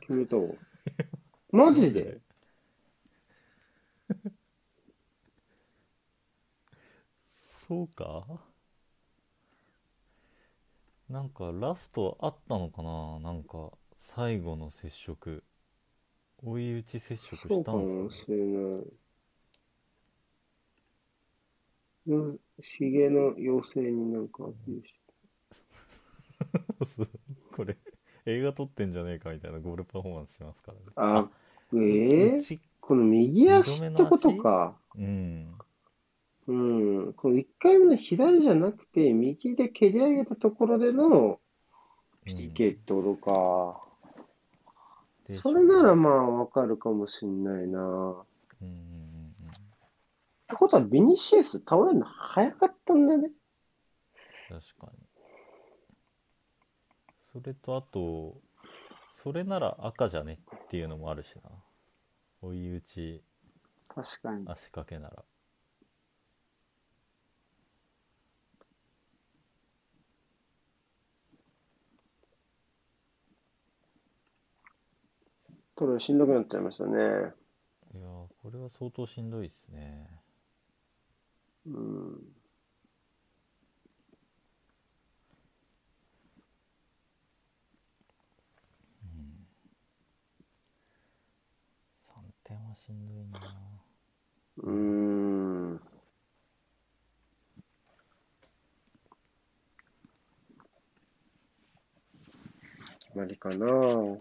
[0.01, 0.49] 決めたわ。
[1.51, 2.21] マジで？
[7.35, 8.25] そうか？
[11.09, 13.21] なんかラストあったのかな？
[13.21, 15.45] なんか最後の接触
[16.43, 18.93] 追い打ち接触そうかしたんですもかしれない。
[22.07, 25.05] よひげの妖精になんかアピールして。
[27.57, 27.79] これ
[28.27, 30.85] 映画撮ってんじゃねえかみたいなゴールパフォーマンスしますからね。
[30.97, 31.29] あ、
[31.75, 34.77] ええうちこの右足ってことか。
[34.97, 35.55] うん。
[36.47, 37.13] うん。
[37.15, 41.41] この1回目の左じゃなくて、右で蹴り上げたところでの
[42.27, 43.85] うん PK ってことか。
[45.29, 47.81] でしょそれならまあわかるかもしんないな。
[47.81, 48.25] うんうん
[48.61, 49.51] うんうん。
[49.51, 49.53] っ
[50.49, 53.31] てことはビニシウス倒れるの早かったんだね。
[54.49, 55.04] 確かに。
[57.35, 58.41] それとあと、
[59.11, 61.51] それなら赤じゃねっていうのもあるしな。
[62.41, 63.25] 追い打ち
[63.89, 64.45] 確かに。
[64.47, 65.25] 足掛けなら。
[75.99, 76.93] しんどくなっちゃいましたね。
[76.93, 80.09] いやーこれは相当しんどいですね。
[81.67, 81.75] うん。
[81.75, 82.25] うん。
[92.01, 92.23] 3
[92.75, 93.39] しんどいな。
[94.59, 94.71] うー
[95.75, 95.81] ん。
[103.01, 103.67] 決まりかな。
[103.67, 104.21] うん。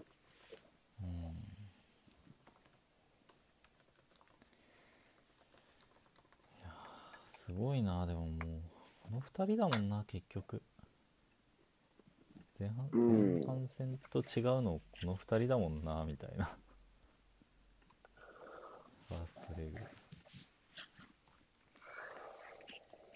[6.62, 8.62] やーすごいな、でももう、
[9.00, 10.62] この2人だもんな、結局。
[12.58, 16.56] 前半、うん前半戦と違うの、この2人だもんな、みたいな。
[19.08, 19.78] ファーストレグ。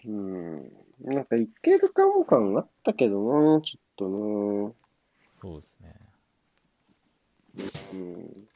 [0.05, 0.71] うん。
[1.01, 4.73] なんかいけるかも感あったけどな、ちょっとな。
[5.41, 5.95] そうですね。
[7.93, 8.47] うん。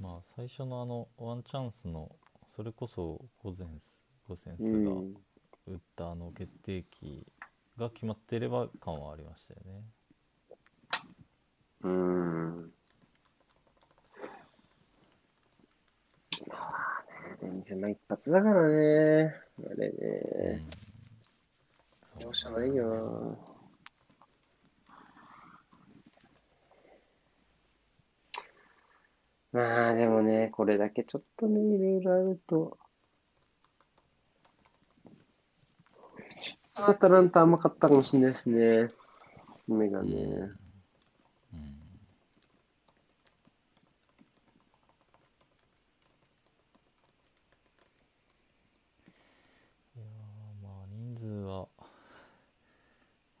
[0.00, 2.14] まあ、最初のあの、ワンチャンスの、
[2.54, 3.92] それこそ、ゴゼンス、
[4.28, 4.72] ゴセンスがう
[5.02, 5.14] ん。
[5.66, 7.26] 打ったあの決定機
[7.76, 9.82] が決まっていれば感はありましたよね。
[11.82, 12.72] うん。
[16.46, 19.34] まあね、ベンゼマ一発だからね。
[19.58, 20.62] あれね。
[22.16, 22.22] うん。
[22.22, 23.58] 容赦ないよな。
[29.52, 32.78] まあでもね、これだけちょっとね、いろいろあると。
[36.40, 38.92] ちょっとアタランタ甘かったかもしれないですね。
[39.66, 40.10] 目がね。
[40.12, 40.18] うん。
[49.96, 51.66] いやーまあ人数は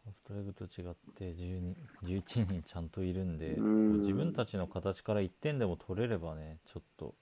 [0.04, 7.14] ファーストレグと違って12 11人ちゃんといるんで、こううん自分たちの形から1点でも取れればねちょっと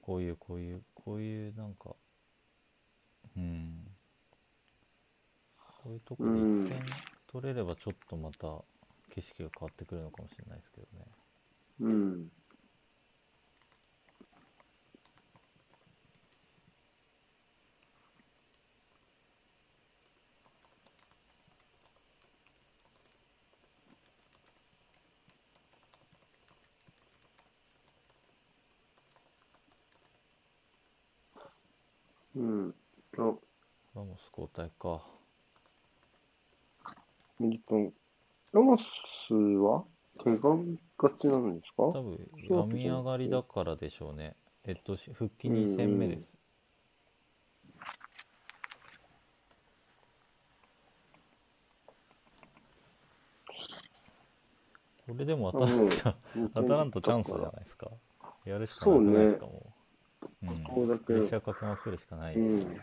[0.00, 1.94] こういうこういうこういうなんか
[3.36, 3.86] うん
[5.82, 6.78] こういうとこで1点
[7.30, 8.46] 取れればちょっとまた
[9.14, 11.04] 景色が変わってくるのかもしれないですけどね。
[11.80, 12.30] うん。
[32.34, 32.74] うん。
[33.18, 33.22] あ、
[33.94, 35.02] ラモス交代か。
[37.38, 37.92] ミリトン。
[38.52, 38.84] ラモス
[39.32, 39.84] は
[40.22, 40.58] 怪我
[40.98, 41.84] がちなんですか？
[41.84, 42.18] 多分
[42.48, 44.36] 病み上がりだからでしょうね。
[44.64, 46.36] えっと、し復帰2戦目です。
[55.06, 56.16] これでもアタランタ、
[56.54, 57.90] アタランタチャンスじゃないですか。
[58.44, 59.74] やるしかなくないですか、も
[60.42, 60.46] う。
[60.46, 60.98] うん。
[61.00, 62.58] プレッシャーかけまくるしかないですよ。
[62.58, 62.60] うん。
[62.60, 62.80] うん。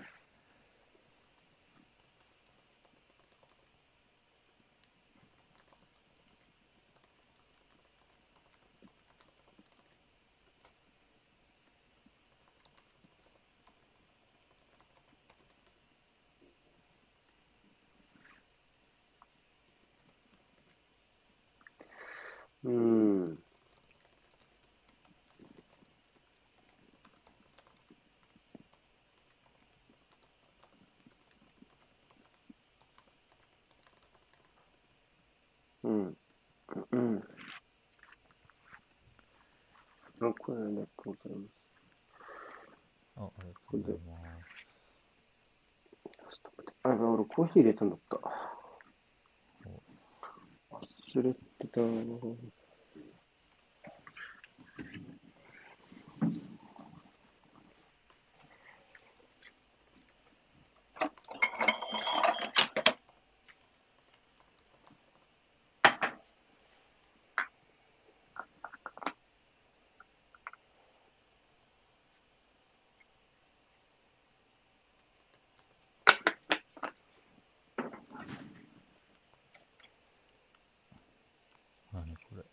[35.87, 36.17] うん。
[36.91, 37.23] うん。
[40.19, 41.51] あ、これありがとうございます。
[43.15, 44.17] あ、ありがとうございま
[46.33, 46.41] す。
[46.83, 48.17] あ、俺コーヒー入れたんだった。
[50.69, 51.81] 忘れてた。
[82.29, 82.43] これ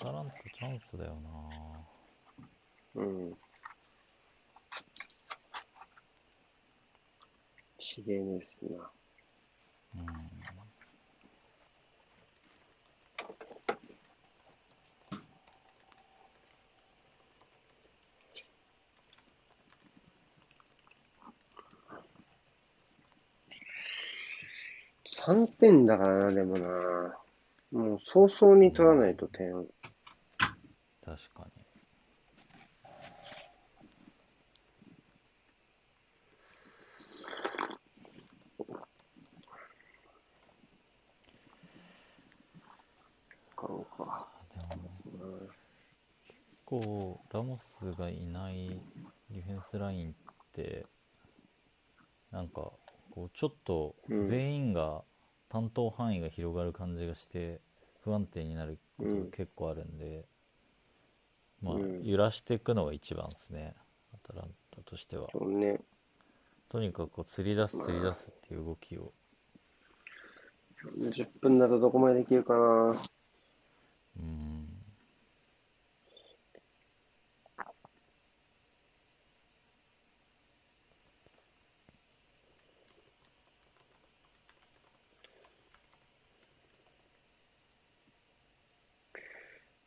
[0.00, 3.36] アタランタチャンスだよなうん。
[8.14, 8.90] しげねですな。
[9.96, 10.34] うん
[25.26, 26.68] 3点だからな、でもな。
[27.72, 29.54] もう早々に取らないと点。
[31.02, 31.64] 確かに
[43.56, 44.28] かろうか。
[44.54, 45.40] でも
[46.26, 48.68] 結構ラモスがいない
[49.30, 50.14] ディフェンスラインっ
[50.52, 50.86] て
[52.30, 52.70] なんか
[53.10, 54.26] こうちょっとうん。
[54.28, 55.02] 全員が
[55.48, 57.60] 担当範囲が広がる感じがして
[58.04, 60.26] 不安定になることが結構あるんで、
[61.60, 62.04] まあうん。
[62.04, 63.74] 揺らしていくのが一番ですね。
[64.14, 65.28] アタランタとしては。
[66.68, 69.12] とにかくこう釣り出す釣り出すっていう動きを。
[71.02, 73.02] 30分だとどこまでできるかな。
[74.20, 74.44] うん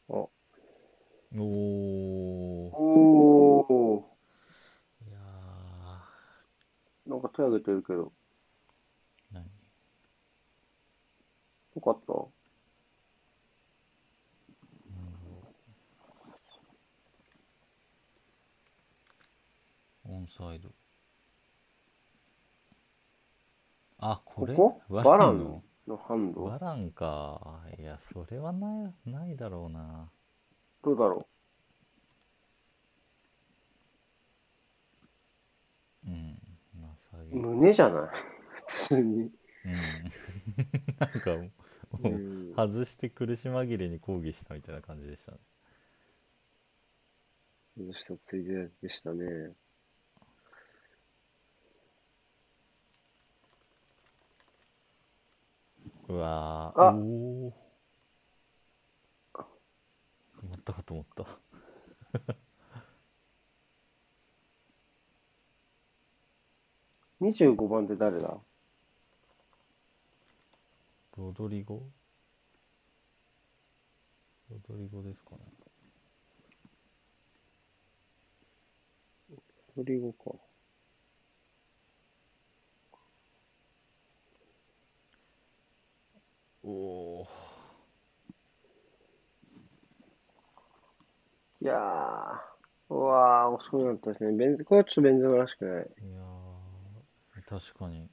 [0.10, 1.42] あ、おー
[2.74, 4.06] お
[5.06, 7.10] いやー。
[7.10, 8.14] なんか手挙げてるけど。
[9.34, 9.44] ー何？
[11.76, 12.14] よかった。
[20.10, 20.70] オンサイド。
[24.00, 24.56] あこれ？
[24.56, 24.96] ここ？
[24.96, 26.44] ワバランののハンド？
[26.46, 27.62] ワランか。
[27.78, 30.10] いやそれはないないだろうな。
[30.84, 31.28] どうだろ
[36.06, 36.14] うん
[36.82, 36.97] まあ下うげうん
[37.32, 38.10] 胸じゃない？
[38.56, 39.32] 普通に。
[41.00, 41.52] なんかも
[42.04, 42.54] う、うん。
[42.56, 45.38] 外して苦し紛れに抗議したみたいな感じでしたね。
[47.78, 49.54] どうしたついででしたね。
[56.10, 56.82] うわー。
[56.82, 56.94] あ。
[56.94, 56.98] お
[57.48, 57.54] お
[60.42, 61.26] 止まったかと思った
[67.22, 68.38] 25番って誰だ？
[71.18, 71.82] ロドリゴ？
[74.52, 75.38] ロドリゴですかね
[79.76, 80.32] ロリゴか。
[86.64, 87.28] おお
[91.62, 94.32] いやー、うわー、遅くなったですね。
[94.38, 95.84] ベンズ、これはちょっとベンズマらしくない。
[95.84, 96.37] いやー
[97.50, 98.10] 確かに。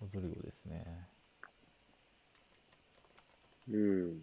[0.00, 1.08] ロドリゴですね。
[3.68, 4.20] うん。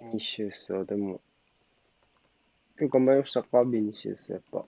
[0.00, 1.20] ビニシウスはでも、
[2.76, 3.64] 結構頑張りましたか？
[3.64, 4.64] ビニシウス、やっぱ。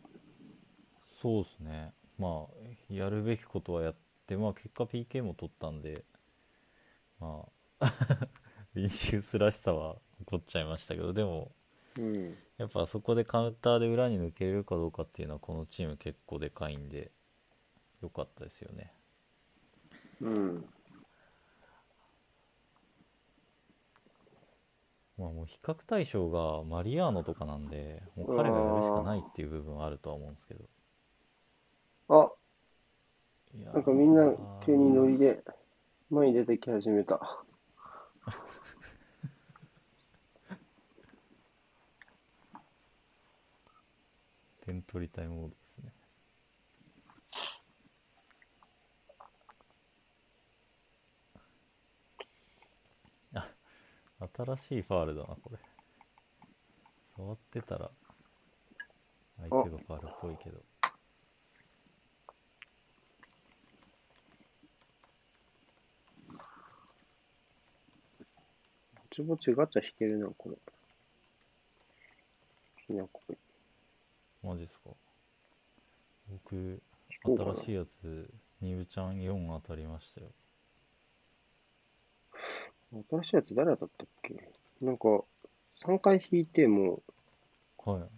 [1.21, 1.93] そうですね。
[2.19, 3.95] まあやるべきことはやっ
[4.27, 6.05] てまあ結果 PK も取ったんで
[7.21, 7.45] ま
[7.81, 7.93] あ
[8.79, 11.51] ビニシウスらしさは起こっちゃいましたけどでも
[11.99, 12.37] うん。
[12.59, 17.11] やっぱそこでカウンターで裏に抜けれるかどうかっていうのはこのチーム結構でかいんで
[18.01, 18.93] 良かったですよね
[20.21, 20.65] うん。
[25.19, 30.65] まあもう比較対象がマリアーノとかなんでもう彼がやるしかないっていう部分はあるとは思うんですけど
[32.11, 32.31] あ、
[33.75, 34.33] なんかみんな
[34.65, 35.43] 急にノリで
[36.11, 37.21] 前に出てき始めた。
[44.69, 45.93] 点取りたいモードですね。
[53.33, 53.49] あ
[54.37, 55.59] 新しいファールだなこれ。
[57.17, 57.91] 触ってたら
[59.39, 60.59] 相手がファールっぽいけど。
[68.95, 70.57] ぼちぼちガチャ引けるな、これ。
[72.87, 73.23] きなこ。
[74.43, 74.91] マジっすか？
[76.29, 76.83] 僕
[77.23, 80.29] 新しいやつニブちゃん4当たりましたよ
[83.11, 84.35] 新しいやつ誰だったっけ？
[84.81, 85.25] なんか、
[85.85, 87.03] 3回引いても
[87.85, 88.11] はい。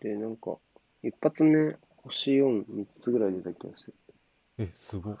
[0.00, 0.58] う、で、なんか、
[1.02, 3.94] 一発目、星4、3つぐらい出た気がする。
[4.58, 5.18] え、すごっ。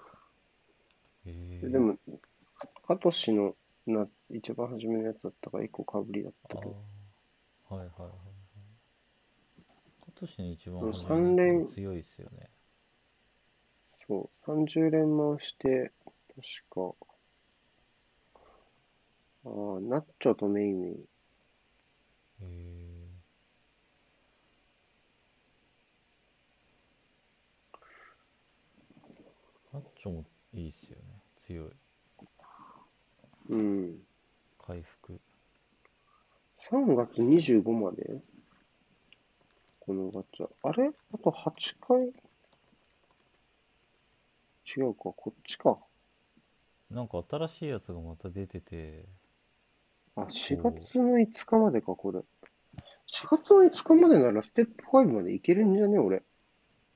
[1.26, 1.98] えー、でも、
[2.86, 8.31] カトシのな一番初めのやつだったから1個かぶりだったあはいはいはい。
[10.22, 12.48] 今年の一番強いっすよね。
[14.06, 15.90] そう、30連回して、
[16.28, 16.94] 確か、
[19.44, 20.94] ああ、ナッチョとメイメイ。
[22.40, 27.78] えー、
[29.72, 31.20] マッチョもいいっすよね。
[31.36, 31.70] 強い。
[33.48, 33.98] うん。
[34.64, 35.20] 回復。
[36.70, 38.22] 3月25まで？
[39.84, 40.48] このガチャ。
[40.62, 40.90] あれ？
[41.12, 42.12] あと8回？
[44.76, 45.76] 違うか、こっちか。
[46.90, 49.04] なんか新しいやつがまた出てて、
[50.14, 52.20] あ、4月の5日までか、これ。
[52.20, 52.24] 4
[53.38, 55.98] 月の5日までならステップ5までいけるんじゃね？
[55.98, 56.22] 俺。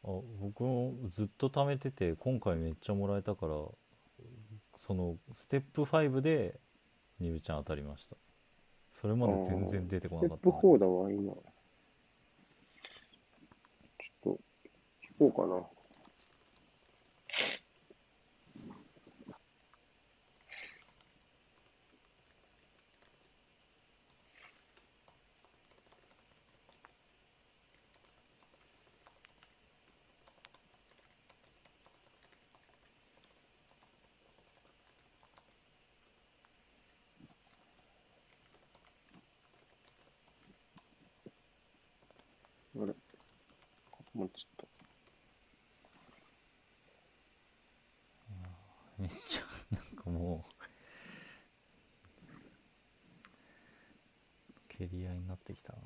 [0.04, 0.08] あ
[0.40, 3.54] 僕もずっと貯めてて今回めっちゃもらえたから
[4.76, 6.60] そのステップ5で
[7.18, 8.14] ニブちゃん当たりました
[8.88, 11.32] それまで全然出てこステップなかったの4だわ、今。
[11.32, 14.38] ちょっと、
[15.02, 15.56] 聞こうかな。
[42.78, 42.94] あれ
[44.12, 44.66] もうちょっ
[48.98, 50.52] めっちゃなんかもう
[54.68, 55.78] 蹴り合いになってきたな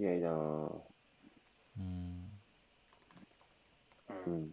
[0.00, 0.36] と、切り合いだな
[1.78, 2.30] うん
[4.26, 4.50] うん。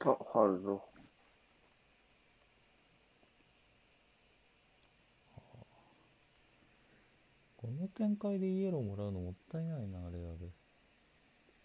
[0.00, 0.82] あ、入るぞ。
[7.56, 10.48] この展開でイエローもらうのもったいないなあれあれ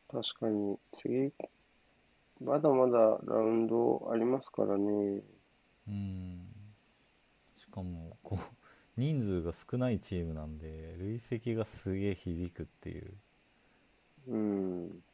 [0.09, 1.31] 確かに、次、
[2.39, 5.21] まだまだラウンドありますからね。
[5.87, 6.47] うん
[7.55, 8.39] しかもこう
[8.97, 13.13] 人数が少ないチームなんで累積がすげえ響くっていう
[14.27, 15.04] うん。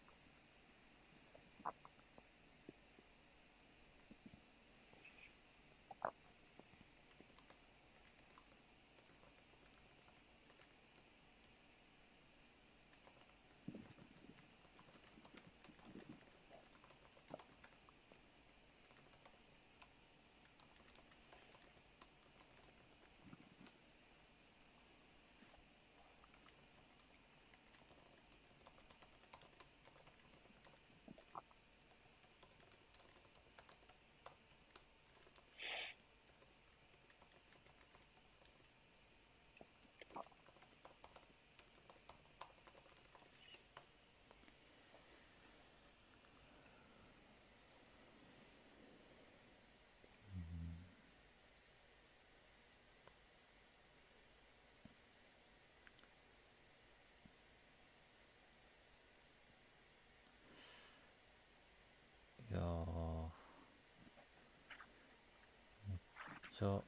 [66.61, 66.81] ちゃあ、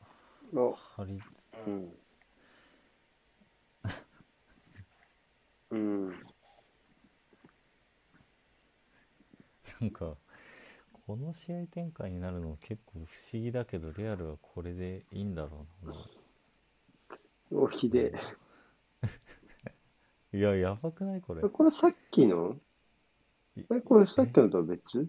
[0.98, 1.20] 張り。
[1.66, 1.94] うん。
[5.72, 6.10] うん。
[9.82, 10.16] なんか
[11.08, 15.94] この試合展開になるの結構不思議だけどレアルはこれでいいんだろうな。
[15.94, 18.14] もおひで。
[20.34, 21.42] う いややばくないこれ？
[21.44, 21.50] え。
[21.50, 22.56] これさっきの？
[23.58, 25.08] いえ、これさっきのとは別？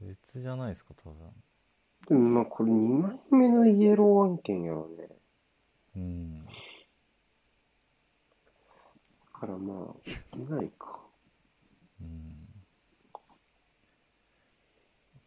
[0.00, 1.18] 別じゃないですか多分
[2.06, 5.08] でもまあこれ2枚目のイエロー案件やろね。
[5.96, 6.46] うん
[9.32, 11.00] からまあ、いないか。
[12.00, 12.48] うん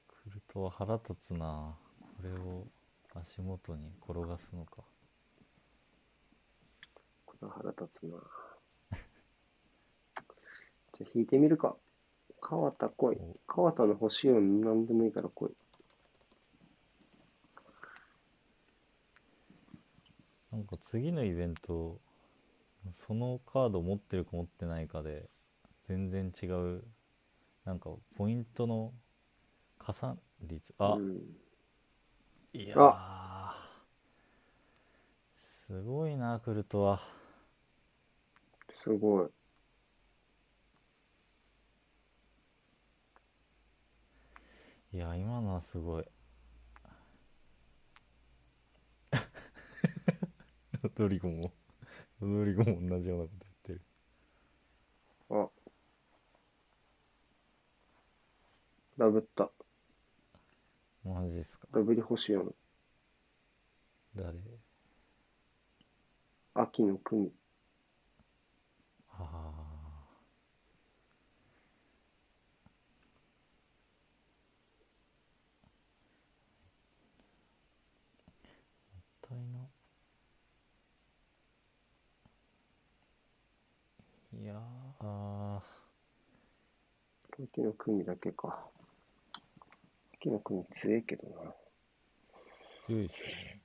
[0.08, 2.66] クルトは腹立つなこれを
[3.14, 4.84] 足元に転がすのか
[7.26, 8.18] これは腹立つな。
[10.94, 11.76] じゃあ引いてみるか。
[12.42, 13.36] 川田来いお。
[13.48, 15.56] 川田の欲しいの何でもいいから来い。
[20.58, 22.00] なんか次のイベント
[22.92, 25.30] そのカード持ってるか持ってないかで
[25.84, 26.84] 全然違う
[27.64, 28.92] なんかポイントの
[29.78, 30.74] 加算率。
[30.80, 31.22] あ、うん、
[32.54, 33.52] いやー
[35.36, 37.00] すごいなクルトは。
[38.84, 39.28] すごい。
[44.94, 46.06] いや今のはすごい
[50.96, 51.52] ドリゴも
[52.22, 53.82] ロドリゴも同じようなこと言ってる
[55.30, 55.50] あ。
[58.98, 59.52] ダブった。
[61.04, 62.54] マジっすかダブり欲しいよ
[64.16, 64.40] 誰？
[66.56, 67.32] 秋の組。
[69.10, 69.30] ああも
[79.00, 79.60] ったいな
[84.40, 85.62] いやーあ
[87.34, 88.66] 秋の組だけか。
[90.16, 91.52] 秋の組強いけどな。
[91.52, 91.54] ー
[92.86, 93.62] 強いっすよね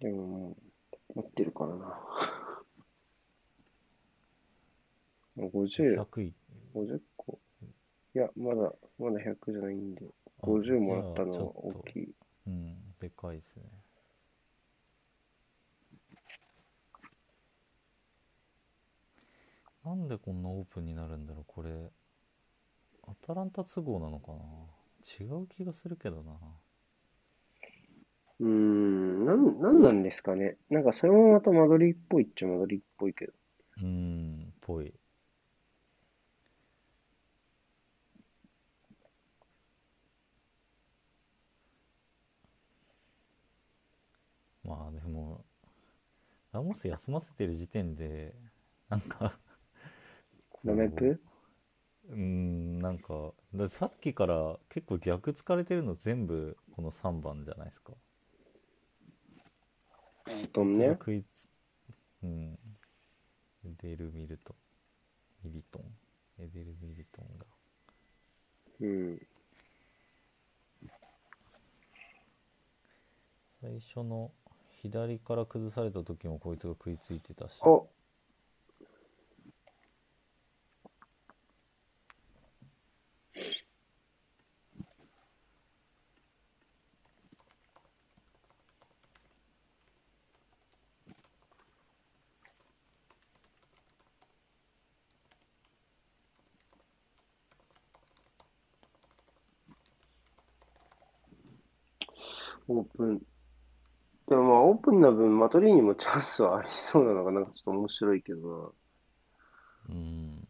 [0.00, 0.56] でもも
[1.14, 2.00] う、持ってるからな。
[5.36, 6.34] もう50、100い
[6.74, 7.38] 50個？
[8.14, 10.06] いや、まだ、まだ100じゃないんで、
[10.42, 12.14] あ50もらったのはじゃあちょっと大きい。
[12.46, 13.64] うんでかいっすね
[19.84, 21.70] なんでこんなオープンになるんだろうこれ
[23.58, 24.38] アタランタ都合なのかな？
[25.18, 26.32] 違う気がするけどな
[28.38, 30.58] うーん、なん、なんなんですかね。
[30.68, 33.32] なんかそれもまた間取りっぽいっちゃ間取りっぽいけど。
[33.78, 34.92] うーんぽい
[44.64, 45.44] まあでも
[46.52, 48.34] ラモス休ませてる時点で
[48.88, 49.38] なんか
[50.64, 51.20] ラメプ？
[52.10, 57.92] うーんなんかださっきから結構逆疲れてるの全部この3番じゃないですか。
[60.52, 60.88] とんね。
[60.90, 61.50] 食いつ
[62.22, 62.58] うん。
[63.64, 64.54] エデルミルト。
[65.44, 65.82] ミリトン。
[66.42, 67.46] エデルミリトンだ
[68.80, 69.26] うん。
[73.60, 74.30] 最初の
[74.82, 77.60] 左から崩された時もこいつが食いついてたし。
[77.62, 77.88] お
[102.68, 103.18] オープン。
[104.28, 108.74] でもまあ、オープンな分、マトリーにもチャンスはありそうなのが、なんかちょっと面白いけど
[109.88, 110.42] うーんな。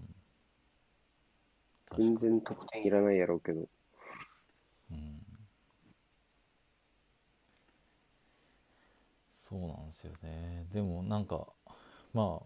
[1.90, 3.68] 確かに全然得点いらないやろうけど。
[4.90, 5.26] うん
[9.48, 11.46] そうなんですよねでもなんか
[12.12, 12.40] ま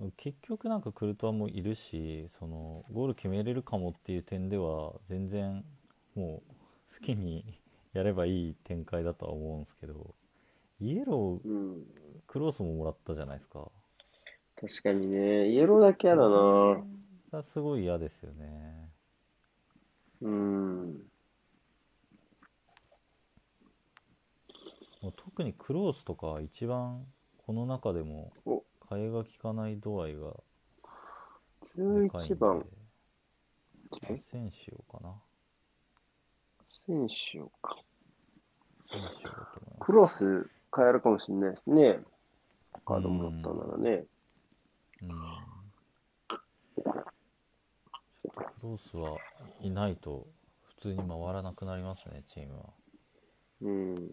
[0.00, 5.64] あ結局なんかクルトワもいるしそのゴール決めれるかもっていう点では全然
[6.14, 7.60] もう好きに
[7.98, 10.14] やればいい展開だとは思うんですけど
[10.80, 11.84] イエローうん。
[12.28, 13.68] クロスももらったじゃないですか
[14.60, 16.84] 確かにね、イエローだけやだな。
[17.32, 18.90] がすごい嫌ですよね
[20.20, 20.92] うん。
[25.00, 27.04] もう特にクロースとか一番
[27.46, 30.34] この中でもお、替えが利かない度合いが
[31.76, 32.66] でかいん11で番、
[34.02, 35.14] アセンシオかな
[36.86, 37.76] 選手をか。
[39.80, 41.98] クロス変えるかもしれないですね。
[42.84, 44.04] カードもらったならね。
[45.02, 45.08] うん
[46.28, 46.36] ちょ
[48.28, 49.16] っとクロースは
[49.60, 50.26] いないと
[50.62, 52.64] 普通に回らなくなりますねチームは
[53.62, 54.10] うん。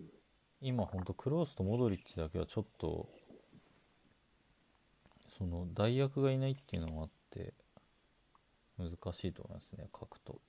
[0.62, 3.10] 今ほんとクロースとモドリッチだけはちょっと
[5.38, 7.54] その代役がいないっていうのもあって
[8.78, 10.40] 難しいと思いますね書くと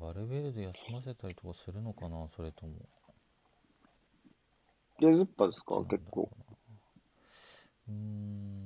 [0.00, 2.72] バルベルで休ませたりとかするのかなそれとも。
[5.00, 5.84] 出ずっぱですか？
[5.84, 6.28] 結構。
[7.88, 8.64] うん。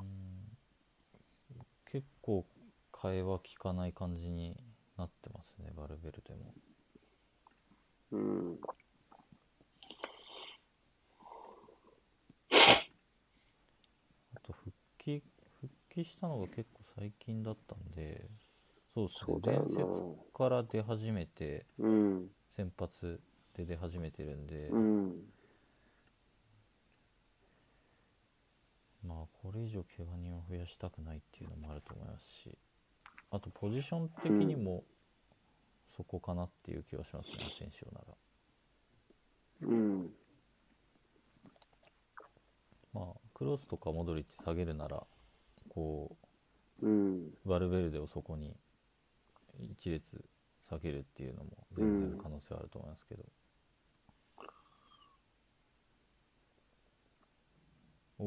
[1.86, 2.46] 結構
[2.92, 4.56] 替えは効かない感じに
[4.96, 6.54] なってますねバルベルでも。
[8.12, 8.58] うん。
[14.34, 15.22] あと復帰
[15.60, 18.28] 復帰したのが結構最近だったんで
[18.94, 21.88] そうですねそうだよ前節から出始めてな。
[21.88, 22.28] うん。
[22.54, 23.20] 先発
[23.56, 25.32] で出始めてるんで、うん。
[29.06, 32.56] まあこれ以上怪我人を増やしたくないっていうのもあると思いますし
[33.30, 34.84] あとポジション的にも
[35.96, 38.14] そこかなっていう気はしますね、選手なら
[39.62, 40.10] うん。
[42.92, 43.04] まあ
[43.34, 45.02] クロスとかモドリッチ下げるなら
[45.68, 46.16] こ
[46.80, 47.26] うん。
[47.26, 48.54] うバルベルデをそこに
[49.58, 50.24] 一列
[50.68, 53.24] 下げるっていうのも全然可能性はあると思いますけど、
[58.18, 58.24] お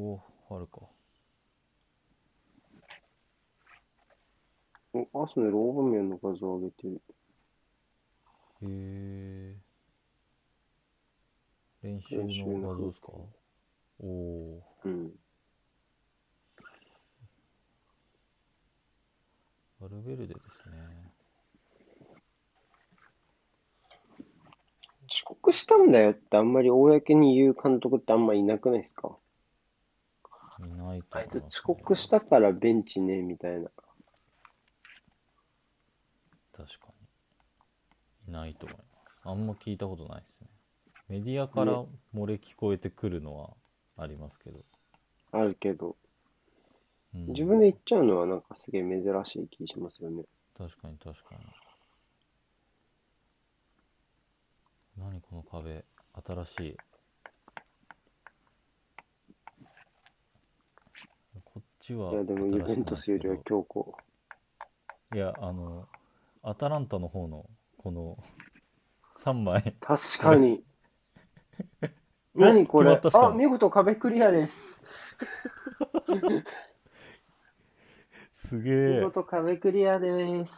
[0.48, 0.82] おあるか。
[4.92, 7.02] お、アスネルオーバーメンの画像を上げてる。
[8.62, 9.56] へえ
[11.82, 13.12] 練習のの画像ですか？
[14.00, 15.12] おおうん。
[19.78, 20.95] バルベルデですね
[25.16, 29.16] 遅刻したんだよってあんまり公に言う監督ってあんまいなくないですか？
[30.58, 33.70] いないとあいつ思います、ね、遅刻したからベンチね、みたいな。
[36.52, 36.88] 確か
[38.26, 38.30] に。
[38.30, 38.84] いないと思いま
[39.14, 39.20] す。
[39.24, 40.48] あんま聞いたことないですね。
[41.08, 41.84] メディアから
[42.14, 43.50] 漏れ聞こえてくるのは
[43.96, 44.64] ありますけど、
[45.32, 45.96] あるけど、
[47.14, 47.26] うん。
[47.28, 50.24] 自分で言っちゃうのはなんかすげえ珍しい気しますよね。
[50.56, 51.40] 確かに確かに
[54.98, 55.84] 何この壁。
[56.26, 56.76] 新しい。
[61.44, 63.90] こっちはいや、でもユベントスよりは強固。
[65.14, 65.86] いやあの
[66.42, 67.46] アタランタの方の
[67.76, 68.18] この
[69.18, 69.74] 3枚。
[69.80, 70.64] 確かに。
[72.34, 72.98] お何これ？
[73.12, 74.80] あ、見事壁クリアです。
[78.32, 78.98] すげえ。
[78.98, 80.52] 見事壁クリアです。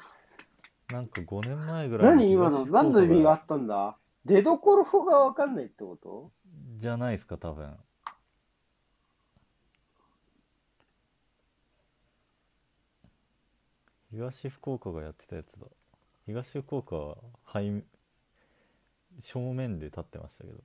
[0.92, 2.66] なんか5年前ぐらい何今の？
[2.66, 3.96] 何の意味があったんだ？
[4.24, 6.32] 出どころが分かんないってこと？
[6.76, 7.76] じゃないですか多分。
[14.10, 15.66] 東福岡がやってたやつだ。
[16.26, 17.16] 東福岡は
[17.52, 17.82] 背
[19.20, 20.58] 正面で立ってましたけど。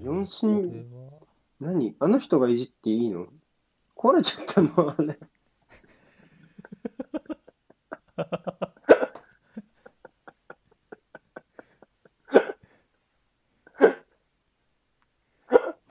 [0.00, 0.86] 四こ進、
[1.60, 1.94] 何？
[2.00, 3.26] あの人がいじっていいの？
[3.94, 4.72] 壊れちゃったの？
[4.98, 5.18] あれ。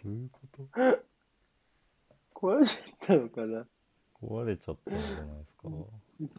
[0.04, 0.64] どういうこと？
[2.34, 3.66] 壊れちゃったのかな？
[4.24, 5.70] 壊れちゃったんじゃないですか？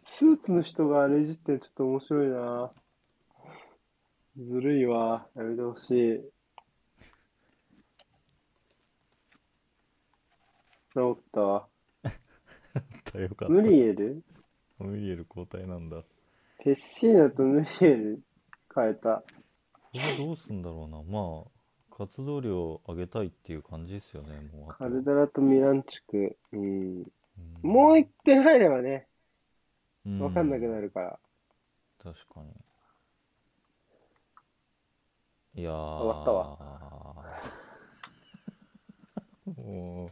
[0.07, 2.71] スーツの人があれいじってちょっと面白いな。
[4.37, 5.27] ずるいわ。
[5.35, 6.21] やめてほしい。
[10.93, 11.41] 治った。
[11.41, 11.67] わ。
[13.19, 13.49] よかった。
[13.49, 14.23] ムリエル
[14.79, 16.03] ムリエル交代なんだ。
[16.59, 18.21] ペッシーナとムリエル
[18.73, 19.21] 変えた。
[19.21, 19.25] こ
[19.93, 21.03] れどうすんだろうな。
[21.03, 21.49] まあ
[21.95, 24.29] 活動量を上げたいっていう感じですよね。
[24.51, 24.79] もうあと。
[24.79, 26.37] カルダラとミランチュク。
[26.53, 27.01] うん。
[27.01, 27.11] うん。
[27.61, 29.07] もう一点入ればね、
[30.05, 30.19] うん。
[30.19, 31.19] わかんなくなるから。
[32.01, 32.47] 確かに。
[35.61, 35.73] いやー。
[35.73, 36.57] 終わったわ。
[39.45, 40.11] もう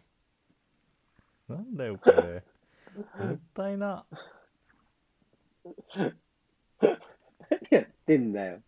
[1.51, 2.43] なんだよこれ。
[3.25, 4.05] もったいな。
[5.93, 6.13] 何
[7.69, 8.59] やってんだよ。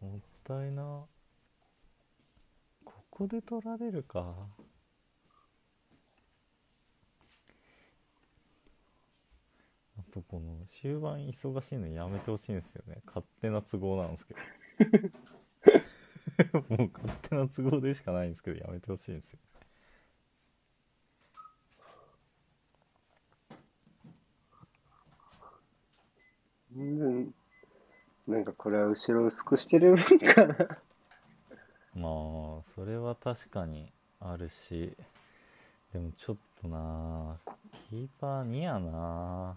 [0.00, 1.04] もったいな。
[2.84, 4.34] ここで取られるか。
[9.98, 13.02] あとこの終盤忙しいのやめてほしいんですよね。
[13.06, 14.40] 勝手な都合なんですけど。
[16.68, 19.40] もう勝手な都合でしかないんですけどやめてほしいんですよ
[26.76, 27.34] 全然、
[28.28, 30.54] なんかこれは後ろ薄くしてるかな。
[31.94, 33.90] まあそれは確かに
[34.20, 34.94] あるし。
[35.94, 37.38] でもちょっとな
[37.88, 39.56] キーパー2やな。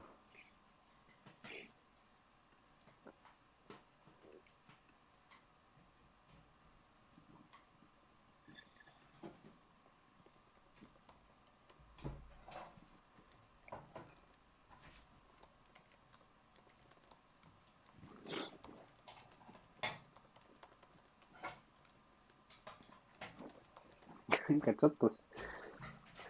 [24.49, 25.15] なんかちょっと、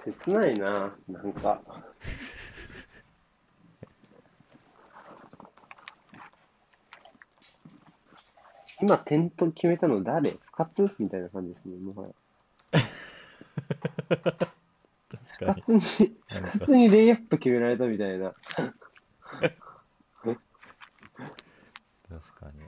[0.03, 1.61] 切ないな、なんか。
[8.81, 10.31] 今、点と決めたの誰？
[10.31, 12.13] 深津みたいな感じですね、もはや。
[15.37, 18.33] 確に津に、なんか深津にレイアップ決められたみたいな。
[22.09, 22.63] 確かに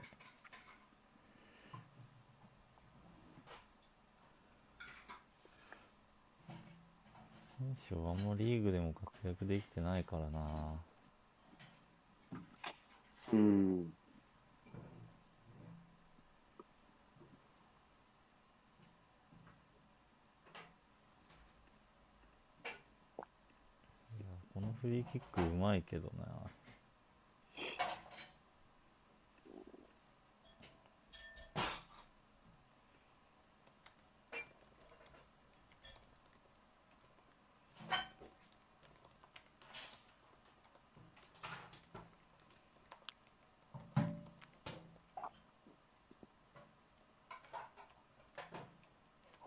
[7.92, 10.40] 選手はあんまリーグでも活躍できてないからな
[13.32, 13.92] うん。
[24.18, 26.26] いやこのフリーキックうまいけどな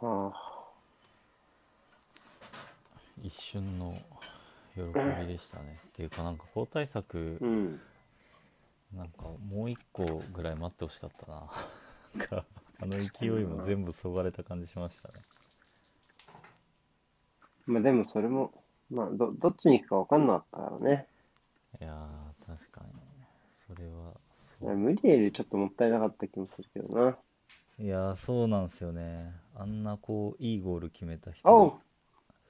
[0.01, 0.55] はあ。
[3.22, 3.93] 一瞬の
[4.76, 4.81] 喜
[5.22, 7.80] びでしたねっていうかなんか交代策うん。
[8.95, 11.43] なんかもう一個ぐらい待ってほしかったな
[12.15, 12.45] なんか
[12.81, 15.15] あの勢いも全部そがれた感じしましたね
[17.65, 18.53] まあでもそれも、
[18.91, 21.07] まあど、どっちに行くか分かんなかったからね。
[21.81, 22.93] いやー確かに
[23.67, 27.17] それはそう無理よりちょっともったいなかった気もするけどな。
[27.80, 31.53] いやーそうなんですよねあんなこういいゴール決めた人が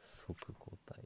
[0.01, 0.97] 即交代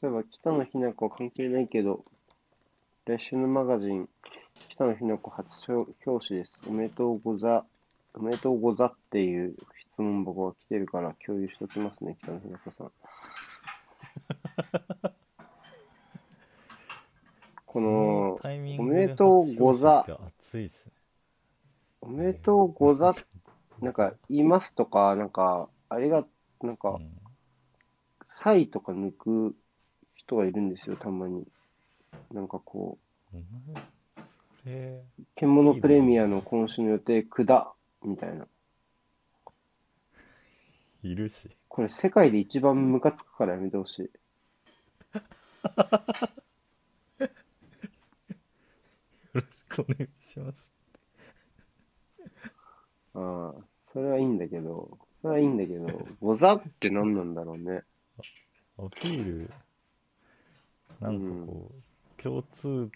[0.00, 2.04] そういえば北野日向子関係ないけど、
[3.06, 4.10] 来週のマガジン、
[4.68, 6.60] 北野日向子初表表紙です。
[6.68, 7.64] おめでとうござ、
[8.12, 12.92] おめでとうござっていう質問箱が来てるから共有しときますね、北野日向子さん。
[17.64, 18.38] この、
[18.78, 20.04] おめでとうござ
[20.38, 20.95] 熱いっすね
[22.06, 23.14] おめでとうござ、
[23.82, 26.24] なんか、言いますとか、なんか、ありが、
[26.62, 27.10] なんか、うん
[28.38, 29.56] サイとか抜く
[30.14, 31.46] 人がいるんですよ、たまに。
[32.34, 32.98] なんかこ
[33.32, 33.36] う、
[34.62, 35.02] それ
[35.36, 37.72] 獣プレミアの今週の予定、くだ、
[38.04, 38.46] みたいな。
[41.02, 44.02] いるしこれ世界で一番ムカつくからやめてほしい。
[44.02, 44.10] よ
[49.32, 50.75] ろしくお願いします
[53.16, 57.82] ああ、それはいいんだけど、それはいいんだけど、ござって何なんだろうね。
[58.78, 59.50] アピール
[61.00, 61.72] なんかこ
[62.18, 62.90] う、共通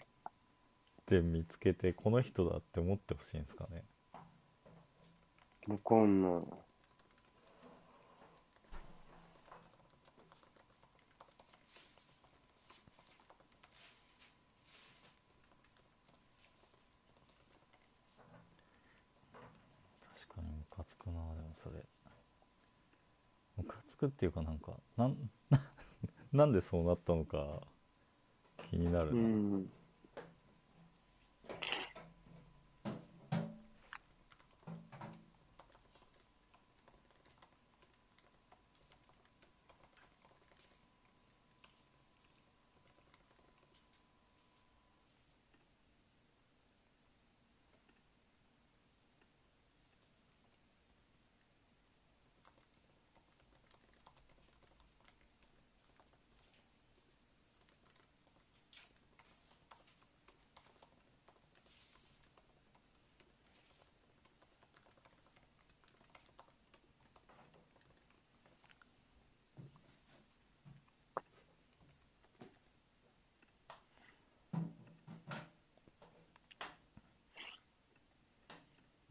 [1.07, 3.83] 点見つけてこの人だって思ってほしいんですかね
[5.67, 6.41] わかんない。
[20.31, 21.83] 確かにムカつくなでもそれ
[23.57, 25.17] ムカつくっていうかなんかなん
[26.33, 27.61] なんでそうなったのか
[28.69, 29.69] 気になるう、ん。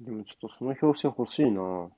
[0.00, 1.60] でもちょっとその表紙欲しいな。
[1.60, 1.92] こ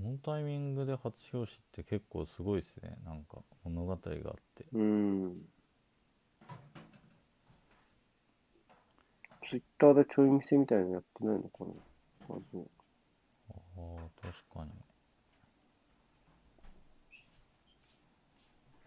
[0.00, 4.00] のタイミングで初表紙って結構すごいですねなんか物語があっ
[4.56, 5.48] てうん。
[9.48, 11.70] ツイッターでちょい見せみたいなのやってないのかな
[12.28, 12.34] あ
[13.78, 14.72] あ確かに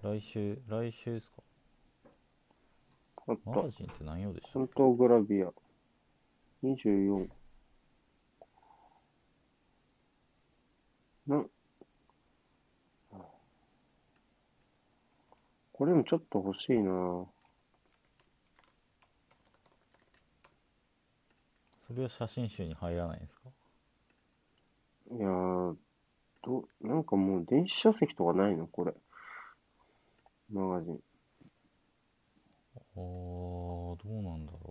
[0.03, 1.41] 来週来週ですか？
[3.45, 4.51] マガジンって何曜でしたっけ？
[4.53, 5.47] サントグラビア。
[6.63, 7.29] 24。
[11.27, 11.43] な、
[15.73, 17.25] これもちょっと欲しいな
[21.87, 23.49] それは写真集に入らないんですか？
[25.11, 25.75] いやー、
[26.43, 28.65] ど、なんかもう電子書籍とかないの？
[28.67, 28.93] これ。
[30.51, 30.99] マガジン。
[32.75, 34.64] あーどうなんだろう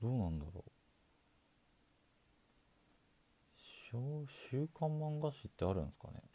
[0.00, 0.70] どうなんだろう。
[4.28, 6.29] 週刊漫画誌ってあるんですかね。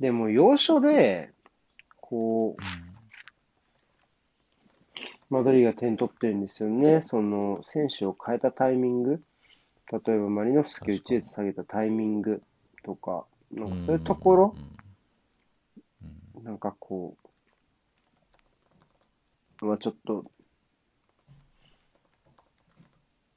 [0.00, 1.32] でも、要所で、
[2.00, 2.62] こう、
[5.30, 7.02] マドリーが点取ってるんですよね。
[7.06, 9.22] その、選手を変えたタイミング。
[9.90, 12.42] 例えば、マリノフスキを1列下げたタイミング
[12.84, 14.54] とか、なんかそういうところ、
[16.42, 17.16] なんかこ
[19.60, 20.24] う、まあちょっと、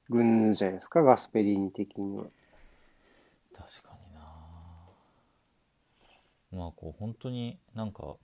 [0.09, 2.25] 軍じゃないですか、ガスペリーニ的には。
[3.53, 3.90] 確か
[6.51, 8.15] まあこう本当になんか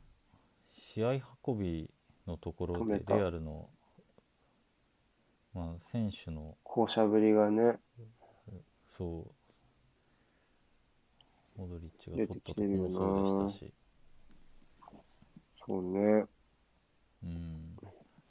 [0.95, 1.89] 試合運び
[2.27, 3.69] のところでレアルの、
[5.53, 7.77] まあ、選手の校舎ぶりがね、
[8.87, 9.31] そう。
[11.57, 13.73] モドリッチが取ったところもそうでしたし、
[15.65, 16.25] そうね。
[17.23, 17.77] うん、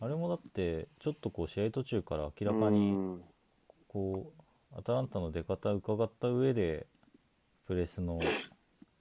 [0.01, 3.25] あれもだってちょっとこう試合途中から明らかにうん。
[3.89, 6.87] こうアタランタの出方を伺った上で
[7.67, 8.27] プレスの位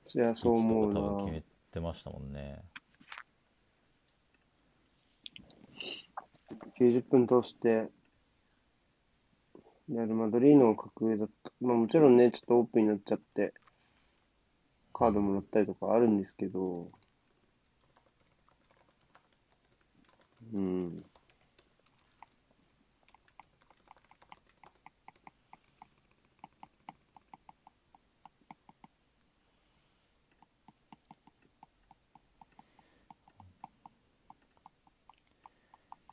[0.07, 1.31] そりゃそう思うか多分決な。
[1.31, 2.63] めてましたもんね。
[6.79, 7.89] 90分通して、
[9.89, 11.51] レアル・マドリーノを格上だった。
[11.61, 13.53] まあもちろんね、ちょっとオープンになっちゃって、
[14.93, 16.91] カードもらったりとかあるんですけど、
[20.53, 21.05] うん。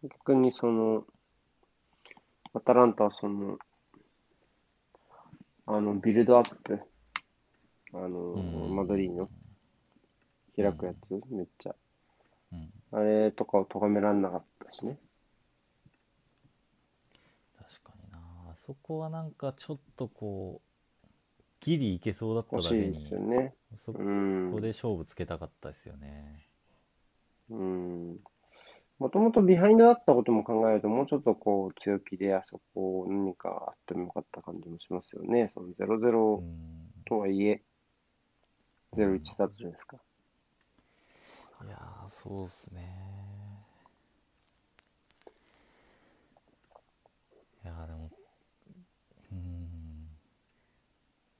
[0.02, 1.04] 逆にその、
[2.54, 3.58] アタランタはその、
[5.66, 6.80] あの、ビルドアップ、
[7.94, 9.28] あの、うんマドリーの
[10.56, 11.74] 開くやつ、めっちゃ。
[12.52, 14.98] うん、あれとかを咎めらんなかったしね。
[17.56, 18.18] 確かにな
[18.50, 23.54] あそこはなんかちょっとこうギリいけそうだった欲だけにしいですよね。
[23.78, 24.60] そこうん。
[24.60, 26.46] で勝負つけたかったですよね。
[27.50, 28.18] うん。
[28.98, 35.50] もともとビハインドだったことも考えると、もうちょっとこう、強気であそこ何かあってもよかった感じもしますよね。
[35.52, 37.04] そのう0-0ん。
[37.04, 37.62] とはいえ、
[38.96, 39.96] 0-1スタートじゃないですか？
[41.64, 42.80] いやーそうっすね。
[47.64, 48.10] いやーでも
[49.30, 50.08] うーん。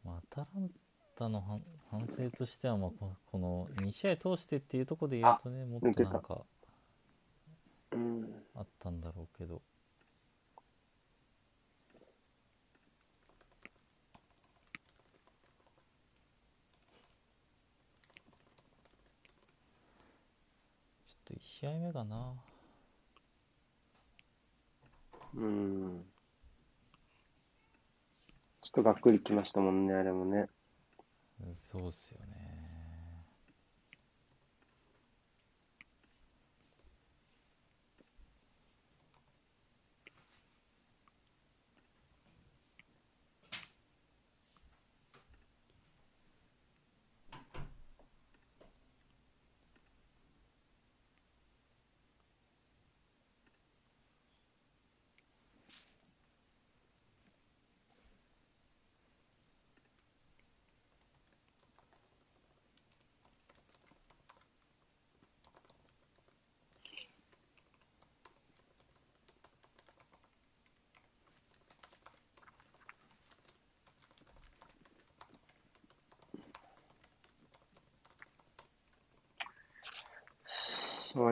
[0.04, 0.70] まあアタラン
[1.16, 6.44] タの反反省としてはまあここの2試合通してっていうところで言うとねもっとなんか
[7.92, 8.44] うん。
[8.54, 9.60] あったんだろうけど
[21.06, 22.34] ちょっと1試合目がな
[25.34, 26.04] うん。
[28.62, 30.48] ちょっとがっくりきましたもんね、あれもね。
[31.54, 32.41] そうっすよね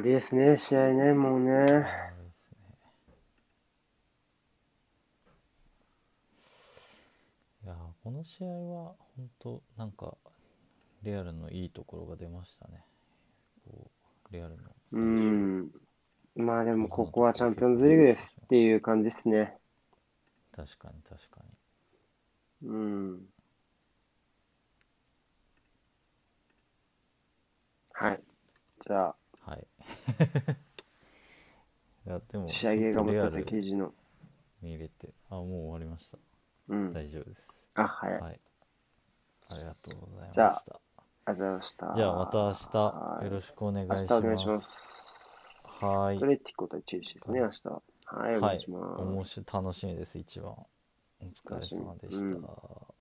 [0.01, 1.51] 終わりですね、試合ね、もうね。
[7.64, 10.16] いやーこの試合は本当なんか
[11.02, 12.82] レアルのいいところが出ましたね
[13.64, 13.90] こ
[14.31, 15.70] うレアルのうん。
[16.35, 19.55] まあでも、ここはチャンピオンズリーグですっていう感じですね。
[20.56, 21.40] 確かに確か
[22.62, 23.20] にうん。
[28.86, 29.19] じゃは
[29.81, 29.85] い。
[32.07, 33.94] いや、でも、あ、仕上げがちょっとリアル持ってた記事の。
[34.62, 36.19] 見れて、あ、もう終わりました。
[36.69, 36.93] うん。
[36.93, 37.66] 大丈夫です。
[37.74, 37.86] あ。
[37.86, 38.40] はい。
[39.52, 40.81] ありがとうございまじゃあした。
[41.27, 41.93] ありがとうございました。
[41.97, 43.89] じゃあ、また明日、はいよろしくお願い
[44.39, 45.85] します。
[45.85, 46.27] はーいト。
[46.27, 47.82] レティコ対チェルシーですね、明日は。
[48.07, 48.70] はい、おはい願いし。
[48.70, 49.02] ます。
[49.02, 50.52] 面白い楽しみです、一番。
[50.52, 50.66] お
[51.24, 52.94] 疲れ様でした。